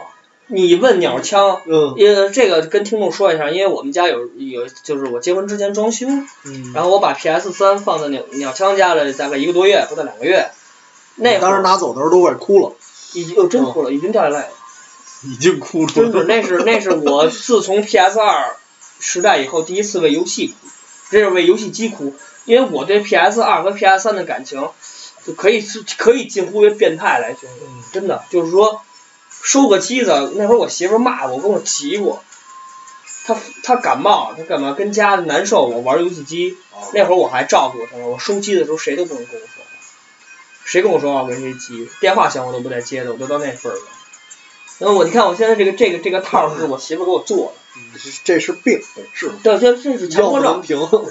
[0.47, 6.07] 你问鸟枪，嗯，因为这个跟听众说一下，因为我们家有有就是我结婚之前装修，
[6.43, 10.51] 嗯，然后我把 PS 三放在鸟鸟枪家了大概一个多月，不到两个月，
[11.15, 12.75] 那当时拿走的时候都快哭了，
[13.13, 14.49] 已经真哭了，已经掉眼泪了，
[15.23, 18.57] 已经哭了，真是那是那是我自从 PS 二
[18.99, 20.53] 时代以后第一次为游戏哭，
[21.09, 22.13] 这是为游戏机哭，
[22.45, 24.69] 因为我对 PS 二和 PS 三的感情
[25.25, 28.81] 就可以是可以近乎于变态来形容，真的就是说。
[29.45, 32.23] 收个机子，那会儿我媳妇骂我，跟我急过。
[33.25, 35.65] 她她感冒，她干嘛跟家难受？
[35.65, 36.55] 我玩游戏机，
[36.93, 38.07] 那会儿我还照顾她呢。
[38.07, 39.69] 我收机的时候谁都不能跟我说话，
[40.63, 43.81] 谁跟我说话我跟谁急，电话响我都不带接的，我都到那份儿了。
[44.79, 47.53] 然后我你看我现在这个这个这个套是我媳妇给我做的，
[48.24, 48.82] 这是病，
[49.13, 49.32] 是。
[49.43, 50.63] 对，这这是强迫症。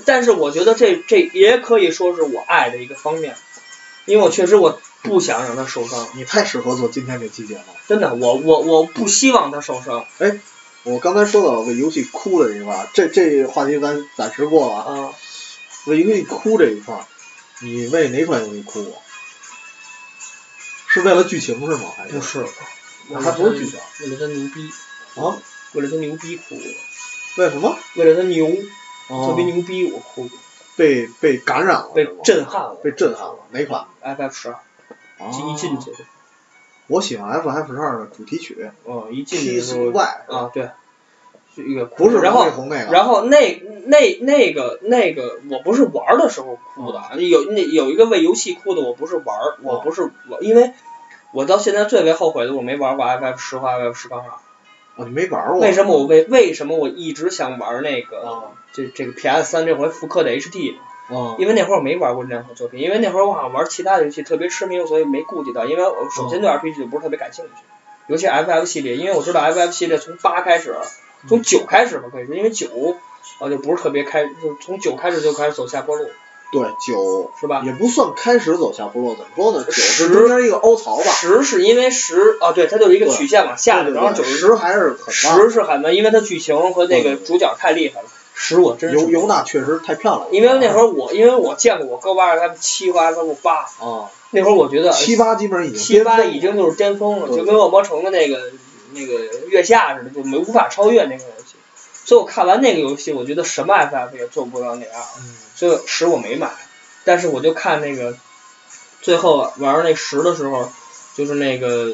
[0.04, 3.36] 但是我觉得这这也可以说是我爱的一个方面，
[4.06, 4.80] 因为我确实我。
[5.04, 7.64] 不想让他受伤，你太适合做今天这期节目。
[7.88, 10.06] 真的，我我我不希望他受伤。
[10.18, 10.38] 哎，
[10.84, 15.12] 我刚才说到为游戏哭的这一块，这这话题咱暂时过了啊。
[15.86, 17.04] 为游戏哭这一块，
[17.62, 19.02] 你为哪款游戏哭过？
[20.86, 21.90] 是为了剧情是吗？
[21.96, 22.12] 还是？
[22.12, 22.46] 不是，
[23.18, 24.70] 还不是剧情，为了他牛逼
[25.20, 25.36] 啊！
[25.74, 26.56] 为了他牛逼哭。
[27.38, 27.76] 为什么？
[27.96, 28.46] 为了他牛，
[29.08, 30.38] 特别牛逼，我哭过。
[30.76, 33.38] 被被感染了，被震撼了，被震撼了。
[33.50, 34.56] 哪款？FF 十二。
[35.28, 35.92] 一进去，
[36.88, 38.70] 我喜欢 F F 十二的主题曲。
[38.84, 40.70] 哦，一进去的时候啊，对，
[41.54, 42.46] 一个不是然后，
[42.90, 49.26] 然后那那那个那个，我不是玩的时候哭的，有那有一个为游戏哭的，我不是玩，
[49.62, 50.72] 我不是我，因为
[51.32, 54.30] 我到现在最为后悔的，我没玩过 F F 十和 F F 十杠二。
[54.96, 55.58] 哦，你没玩过？
[55.58, 58.50] 为什么我为为什么我一直想玩那个？
[58.72, 60.78] 这这个 P S 三这回复刻的 H D。
[61.38, 65.66] 因为那会儿我没玩过这两款作品，因为那会儿我好像玩其他的游戏特别痴迷，所以没顾及到。
[65.66, 67.50] 因为我首先对 RPG 就不是特别感兴趣，
[68.06, 70.74] 尤其 FF 系列，因为我知道 FF 系列从八开始，
[71.28, 72.96] 从九开始吧可以说，因为九
[73.40, 76.08] 啊就不是特别开，就从九开始就开始走下坡路。
[76.52, 77.62] 对，九是吧？
[77.64, 79.64] 也不算开始走下坡路，怎么说呢？
[79.64, 81.04] 九是中间一个凹槽吧。
[81.10, 88.08] 十是因为十啊，对，它就是一个曲线往下的，然后九十还是十是很慢，因为它剧情和那个主角太厉害了。
[88.34, 98.50] 十我真是尤尤娜确实太漂亮了，因为那会儿我因为我见过我哥玩 F 七和 F 八啊，那会儿我觉得七八基本上已经七八已经就是巅峰了，就跟恶魔城的那个
[98.92, 101.54] 那个月下似的，就没无法超越那个游戏。
[102.04, 105.02] 所以我看完那个游戏，我觉得什么 FF 也做不到那样，
[105.51, 106.50] 所以十我没买，
[107.04, 108.16] 但是我就看那个
[109.00, 110.70] 最后玩那十的时候，
[111.16, 111.92] 就是那个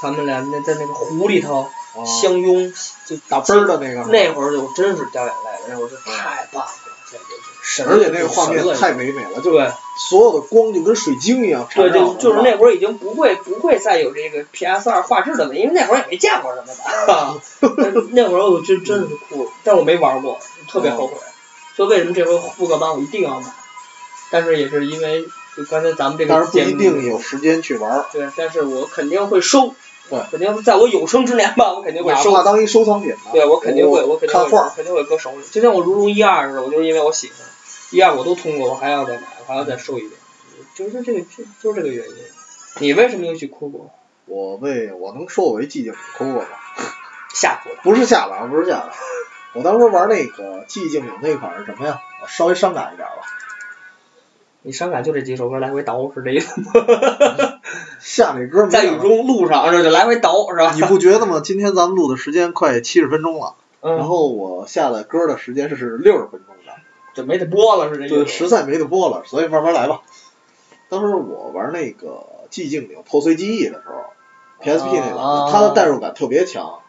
[0.00, 1.68] 他们俩那在那个湖里头。
[2.06, 2.72] 相拥
[3.04, 6.70] 就打分的那个，那会儿就真是掉眼泪了，那会儿就太棒了，
[7.10, 7.26] 简直
[7.64, 9.68] 是，而且那个画面太唯美了，就对，
[10.08, 11.66] 所有的光就跟水晶一样。
[11.74, 18.04] 对，就就是那会儿已经不会不会再有这个 PS 二画质的问题，因为那会儿也没见过什么的。
[18.12, 20.38] 那会儿我真真是哭了，但我没玩过，
[20.68, 21.14] 特别后悔。
[21.80, 23.46] 所以为什么这回复刻版我一定要买？
[24.30, 25.24] 但是也是因为
[25.56, 28.04] 就刚才咱们这个，但是不一定有时间去玩。
[28.12, 29.74] 对，但是我肯定会收。
[30.10, 32.42] 对，肯定在我有生之年吧，我肯定会收。
[32.42, 33.14] 当一收藏品。
[33.32, 35.38] 对，我肯定会，我肯定会，肯定会搁手里。
[35.50, 37.36] 就像我如龙一二似的，我就是因为我喜欢，
[37.92, 40.12] 一二我都通过，我还要再买，我还要再收一遍，
[40.74, 42.14] 就是这个，就就是这个原因。
[42.80, 43.88] 你为什么又去哭过？
[44.26, 46.48] 我为我能说我为寂静哭过吗？
[47.32, 48.46] 下哭不是下吧？
[48.50, 48.92] 不是下吧？
[49.54, 52.00] 我当时玩那个寂静岭那款是什么呀？
[52.28, 53.26] 稍微伤感一点吧。
[54.62, 56.70] 你伤感就这几首歌来回倒是这意思吗？
[57.98, 60.72] 下那歌在雨中路上这就来回倒是吧？
[60.74, 61.40] 你不觉得吗？
[61.42, 66.72] 今天咱们录的时间快七十分钟了，然后我下的歌的时间是六十分钟的，
[67.14, 68.14] 就没得播了是这意思？
[68.16, 70.02] 对，实在没得播了，所以慢慢来吧。
[70.90, 74.04] 当时我玩那个寂静岭破碎记忆的时候
[74.62, 76.80] ，PSP 那个，它的代入感特别强，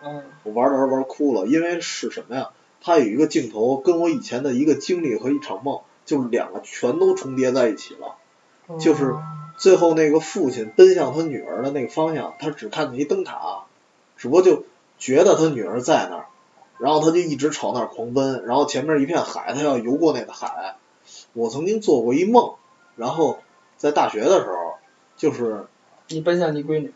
[0.44, 2.50] 我玩的时候玩哭了，因为是什么呀？
[2.82, 5.80] 它有一个镜头跟我以前的一个经历和一场梦。
[6.04, 8.16] 就是两个全都重叠在一起了，
[8.80, 9.16] 就是
[9.56, 13.66] 最后那个父亲奔向他女儿的那个方向，他只看见一灯塔，
[14.18, 14.64] 只不过就
[14.98, 16.26] 觉得他女儿在那儿，
[16.80, 20.76] 然后他就一直朝那儿狂奔，然后前面一片海，他要游过那个海。
[21.34, 22.56] 我曾经做过一梦，
[22.96, 23.38] 然后
[23.78, 24.74] 在大学的时候，
[25.16, 25.68] 就是
[26.10, 26.94] 你奔向你闺女，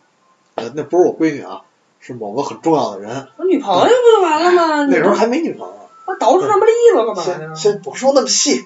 [0.55, 1.63] 呃，那不是我闺女啊，
[1.99, 3.27] 是某个很重要的人。
[3.37, 4.85] 我女朋友不就完了吗？
[4.85, 5.75] 那时候还没女朋友。
[6.07, 8.65] 那捯饬那么利落干嘛先先不说那么细。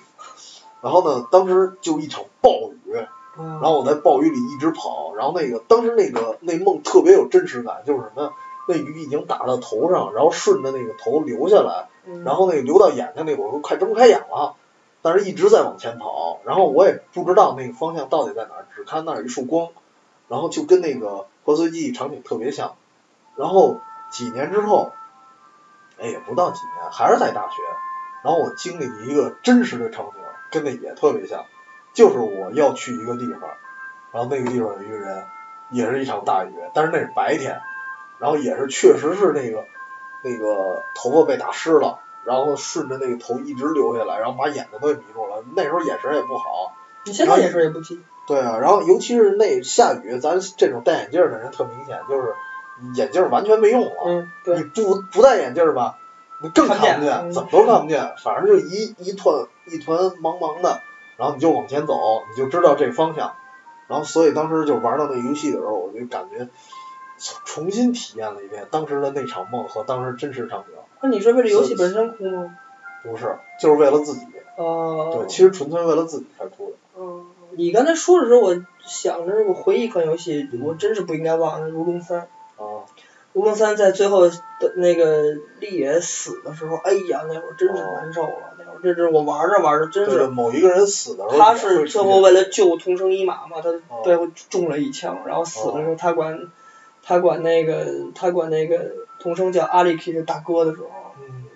[0.81, 2.51] 然后呢，当时就一场暴
[2.85, 2.93] 雨，
[3.37, 8.33] 然后我在暴雨里一直跑，然后那个当时那个那梦特别有真实感，就是什么？
[8.67, 11.89] 那雨已经打到头上，然后顺着那个头流下来，
[12.23, 14.53] 然后那个流到眼睛那，我都快睁不开眼了，
[15.01, 19.69] 但是一直在往前跑，然后我也不知道那个方向到底在哪儿，只看那儿一束光，
[20.27, 22.75] 然后就跟那个破碎记忆场景特别像。
[23.35, 23.81] 然后
[24.11, 24.93] 几年之后，
[25.99, 27.55] 哎，也不到几年，还是在大学，
[28.23, 30.13] 然后我经历一个真实的场景。
[30.51, 31.45] 跟那也特别像，
[31.93, 33.51] 就是我要去一个地方，
[34.11, 35.25] 然后那个地方有一个人，
[35.69, 37.61] 也是一场大雨，但是那是白天，
[38.17, 39.65] 然后也是确实是那个
[40.23, 45.43] 那个头发被打湿了，然后顺着那个头一直流下来，然后把眼睛都给迷住了。
[45.55, 48.01] 那时候眼神也不好，你现在眼神也不济。
[48.29, 52.33] 对啊，然后尤其是那下雨，咱这种戴眼镜的人特明显，就是
[52.95, 53.91] 眼镜完全没用了。
[54.05, 54.55] 嗯，对。
[54.57, 55.97] 你不不戴眼镜吧？
[56.41, 60.79] 你更看不见，怎么都看不见，反正就一一团一团茫茫的，
[61.17, 63.33] 然后你就往前走，你就知道这方向，
[63.87, 66.47] 然后所以当时就玩到那游戏的时候，我就感觉
[67.43, 70.67] 重新体验了一遍当时的那场梦和当时真实场景。
[71.01, 72.55] 那你是为了游戏本身哭吗？
[73.03, 74.25] 不是，就是为了自己。
[74.55, 75.11] 哦。
[75.13, 76.77] 对，其实纯粹为了自己才哭的。
[76.97, 78.55] 嗯，你刚才说的时候，我
[78.85, 82.21] 想着我回忆一款游戏，我真是不应该忘了《如龙三》。
[82.57, 82.85] 哦。
[83.33, 84.31] 如龙三在最后的
[84.75, 85.21] 那个
[85.59, 88.55] 立野死的时候，哎呀，那会儿真是难受了。
[88.57, 93.71] 那会儿这是我玩着玩着，真是某一个人死的时候，他是最后为了救桐生一马嘛，他
[94.03, 96.49] 背后中了一枪，然后死的时候，他管
[97.03, 97.85] 他管那个
[98.15, 100.89] 他管那个桐生叫阿力 K 的大哥的时候，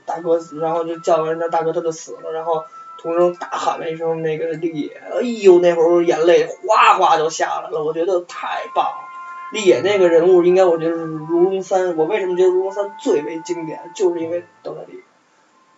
[0.06, 2.64] 大哥，然后就叫完人家大哥，他就死了，然后
[2.98, 9.10] 桐生大喊了一声那个立野，哎呦，那会儿眼泪哗哗就下来了，我觉得太棒了。
[9.52, 11.96] 立野那个人物，应该我觉得是如龙三。
[11.96, 15.04] 我为什么觉得如龙三最为经典，就是因为倒在立野，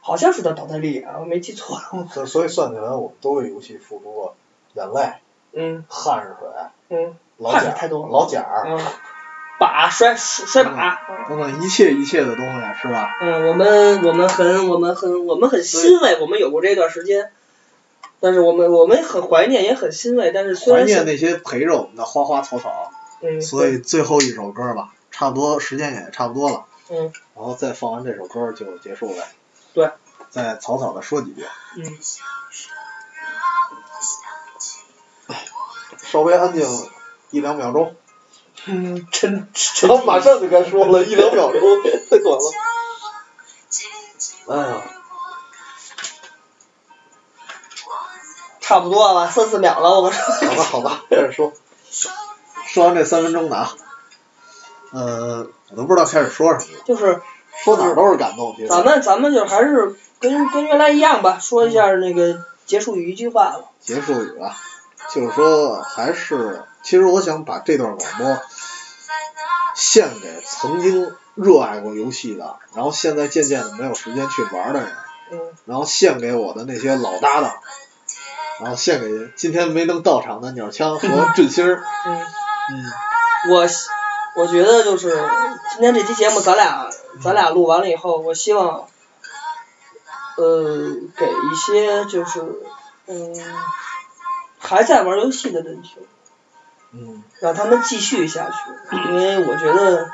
[0.02, 1.80] 好像是叫倒在立野，我没记错。
[2.12, 4.36] 所 所以算起来，我们都为游戏付出过
[4.76, 5.16] 眼泪，
[5.52, 6.48] 嗯，汗水，
[6.90, 8.80] 嗯，汗水太多，老茧儿，嗯，
[9.58, 11.00] 把摔摔把，
[11.30, 13.16] 等等一切一切的东西，是吧？
[13.22, 17.32] 嗯，我们我们很我们很我们很欣慰，我们有过这段时间，
[18.20, 22.92] 但是我们我们很怀念，也很欣慰，但是虽然怀念那些陪着我们的花花草草。
[23.22, 26.66] 嗯，所以最后一首歌吧，差不多时间也差不多了。
[26.90, 27.14] 嗯。
[27.34, 29.24] 然后再放完这首歌就结束呗。
[29.74, 29.90] 对。
[30.30, 31.46] 再草草的说几句。
[31.78, 31.98] 嗯。
[36.04, 36.68] 稍微安静
[37.32, 37.96] 一两秒钟。
[38.68, 39.90] 嗯，真真。
[39.90, 41.62] 然后马上就该说了，一两秒钟
[42.10, 42.52] 太短了。
[44.50, 44.82] 哎呀。
[48.60, 50.20] 差不多了，三四秒了，我说。
[50.34, 51.54] 好吧，好吧， 开始说。
[52.68, 53.72] 说完这三分钟的啊，
[54.92, 56.84] 呃，我都不知道开始说什么了。
[56.84, 57.22] 就是
[57.64, 58.56] 说哪儿都是感动。
[58.68, 63.66] 咱们咱们就还是跟跟原来一样吧，说一下那个结束语一句话吧。
[63.80, 64.58] 结束语啊，
[65.14, 68.38] 就是说还是，其实我想把这段广播
[69.76, 74.96] 献给曾经热爱过游戏的，然后现在渐渐的没有时间去玩的人。
[75.32, 75.40] 嗯。
[75.66, 77.52] 然后献给我的那些老搭档，
[78.62, 81.66] 然后献给今天没能到场的鸟枪和振兴。
[81.66, 82.26] 嗯。
[82.70, 83.68] 嗯，我
[84.38, 85.10] 我觉得就是
[85.72, 86.90] 今天这期节目，咱俩
[87.24, 88.88] 咱俩录完了以后，我希望，
[90.38, 92.44] 呃，给一些就是
[93.08, 93.36] 嗯
[94.60, 96.04] 还在玩游戏的人听，
[96.98, 100.10] 嗯，让他们继续下去，因为我觉得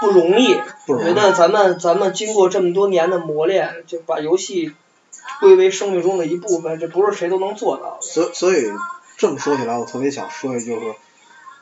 [0.00, 4.74] 不容易，我觉得咱们咱们经过这么多年的磨练，就把游戏
[5.40, 7.98] 归为生命中的一部分，这不是谁都能做到的。
[8.00, 8.72] 所所以
[9.16, 10.94] 这么说起来，我特别想说一句，就是。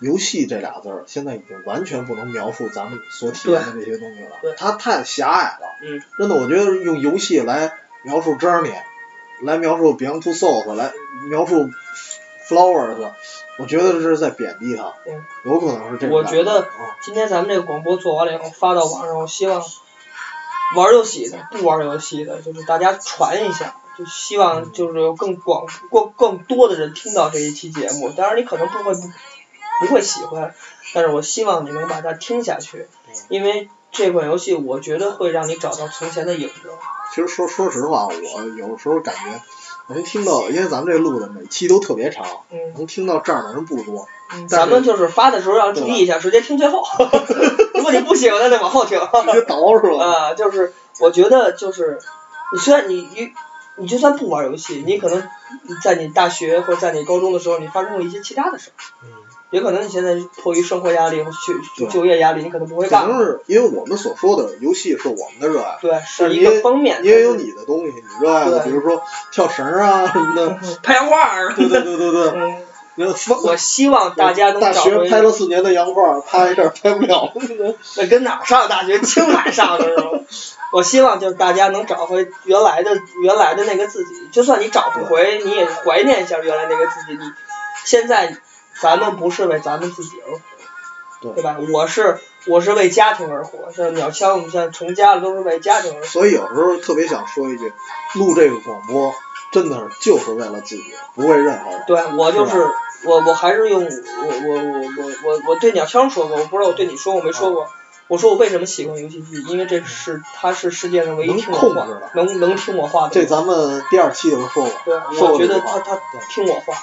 [0.01, 4.31] 游戏这俩字儿，现在已经完全不能描述咱们所体验的这些东西了。
[4.59, 5.77] 它太狭隘了。
[5.81, 6.03] 嗯。
[6.19, 8.75] 真的，我觉得用游戏来描述 Journey，
[9.43, 10.91] 来描述 Beyond Two Souls，来
[11.29, 11.71] 描述
[12.49, 13.13] Flowers，
[13.59, 14.93] 我觉得这是在贬低它。
[15.07, 15.25] 嗯。
[15.45, 16.09] 有可能是这。
[16.09, 16.69] 我觉得
[17.03, 19.63] 今天咱们这个广播做完了以后发到网上，我希望
[20.77, 28.11] 玩游戏的、不玩游戏的，就是大家传一下，就希望就是有更广、更更多的人听到这一期节目。
[28.11, 28.95] 当然，你可能不会。
[29.81, 30.55] 不会喜欢，
[30.95, 32.87] 但是我希望你能把它听下去，
[33.29, 36.71] 因为这款游戏我觉得会让你找到从前的影子。
[37.13, 39.41] 其实说说实话，我有时候感觉，
[39.93, 44.09] 能听到，因为咱们这录的每期都特别长，嗯，能听到这儿的人不多。
[44.35, 46.83] 嗯，咱们就是发的时候要注意一下，直接听最后。
[47.75, 48.99] 如果你不喜欢，那就往后听。
[49.01, 50.05] 直接倒是吧？
[50.05, 51.99] 啊，就是我觉得就是，
[52.53, 53.33] 你虽然你你
[53.77, 55.23] 你就算不玩游戏，你可能
[55.83, 58.77] 在你大学或者在你高中的时候，你发生过一些其他的事儿。
[59.03, 59.09] 嗯。
[59.53, 61.31] 也可能你现在迫于生活压力或
[61.77, 63.03] 就就业压力，你可能不会干。
[63.03, 65.79] 可能是因为我们所说的游戏是我们的热爱。
[65.83, 67.03] 对，是一个方面。
[67.03, 70.59] 你也有你的东西，你热爱的，比如说跳绳啊什么的。
[70.83, 71.53] 拍洋画儿。
[71.55, 72.29] 对对对对对。
[72.35, 72.65] 嗯。
[73.45, 77.33] 我希望大家能大学拍了四年的洋画，拍一下拍不了。
[77.97, 78.99] 那跟哪儿上大学？
[79.01, 80.21] 青海上的是吗？
[80.73, 87.13] 我希望就是大家能找回原来的原来的那个自己，就算你找不回，你也怀念一下原来那个自己。
[87.13, 87.31] 你
[87.85, 88.39] 现在。
[88.83, 91.57] 咱们不是为咱们自己而活，对吧？
[91.73, 92.19] 我是
[92.49, 96.07] 我是为家庭而活，像鸟枪，我们现在成家了都是为家庭而活。
[96.07, 97.73] 所以有时候特别想说一句，
[98.17, 99.15] 录这个广播
[99.53, 100.83] 真的是就是为了自己，
[101.15, 101.85] 不为任何人。
[101.87, 102.69] 对我就是
[103.05, 107.69] 我，我还是用我我我我我我对鸟枪说过，我不知道我对你说过没说过。
[108.09, 109.41] 我说我为什么喜欢游戏机？
[109.45, 113.15] 因为这是它是世界上唯一听我话，能能听我话的。
[113.15, 114.73] 这咱们第二期的时候说过。
[114.85, 116.75] 对，我觉得他他听我话。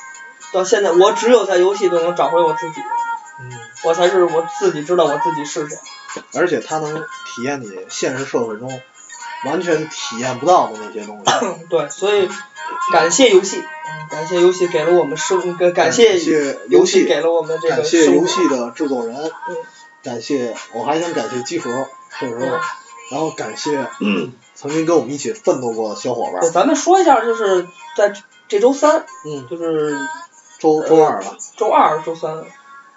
[0.51, 2.81] 到现在，我只有在游戏中能找回我自己，
[3.39, 3.51] 嗯，
[3.83, 5.77] 我才是我自己知道我自己是谁。
[6.33, 8.81] 而且它能体验你现实社会中
[9.45, 11.31] 完全体验不到的那些东西。
[11.69, 12.27] 对，所以
[12.91, 13.63] 感谢游戏，
[14.09, 16.19] 感谢游戏给了我们生，感谢
[16.67, 19.15] 游戏给了我们这个感谢游戏的制作人，
[20.03, 21.87] 感谢我还想感谢集合，
[22.19, 22.39] 确实，
[23.11, 23.85] 然后感谢
[24.55, 26.51] 曾经跟我们一起奋斗过的小伙伴。
[26.51, 28.11] 咱们说一下，就是在
[28.47, 29.95] 这周三，嗯，就是。
[30.59, 32.43] 周周二吧，周二周三，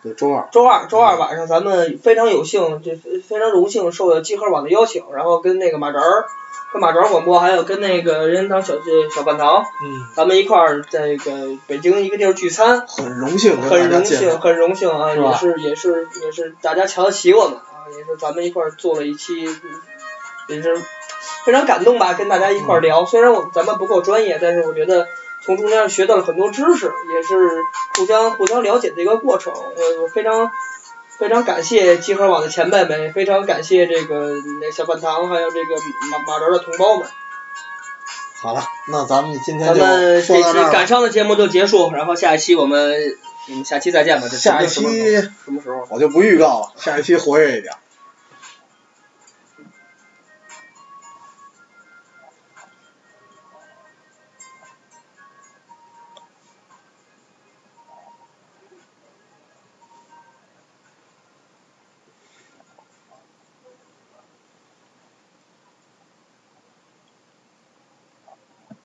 [0.02, 6.24] 对周二，周二周二晚上，咱们非常有幸，这非常荣幸受到集合网的邀请，然后跟那个马哲儿，
[6.72, 8.74] 跟马哲儿广播，还有跟那个任天堂小
[9.14, 19.44] 小饭堂，嗯，咱们一块儿在这个北京一个地儿聚餐，很荣幸，很荣幸，很荣幸啊，也是也是也是大家瞧得起我们啊，也是咱们一块儿做了一期，
[20.48, 20.76] 也是
[21.44, 25.06] 非常感动吧，跟大家一块儿聊，虽然我咱们不够专业，但是我觉得。
[25.44, 27.34] 从中间学到了很多知识，也是
[27.96, 29.52] 互相互相了解的一个过程。
[29.52, 30.50] 我我非常
[31.18, 35.74] 非常感谢集合网的前辈们，非常感谢这个那小饭堂，还有这个
[36.10, 37.06] 马马哲的同胞们。
[38.40, 43.16] 好了，那咱们今天咱们这期赶上的节目就结束，然后下一期我们
[43.48, 44.28] 我们下期再见吧。
[44.28, 44.82] 下一期
[45.44, 45.86] 什么时候？
[45.90, 47.72] 我就不预告了，下一期活跃一点。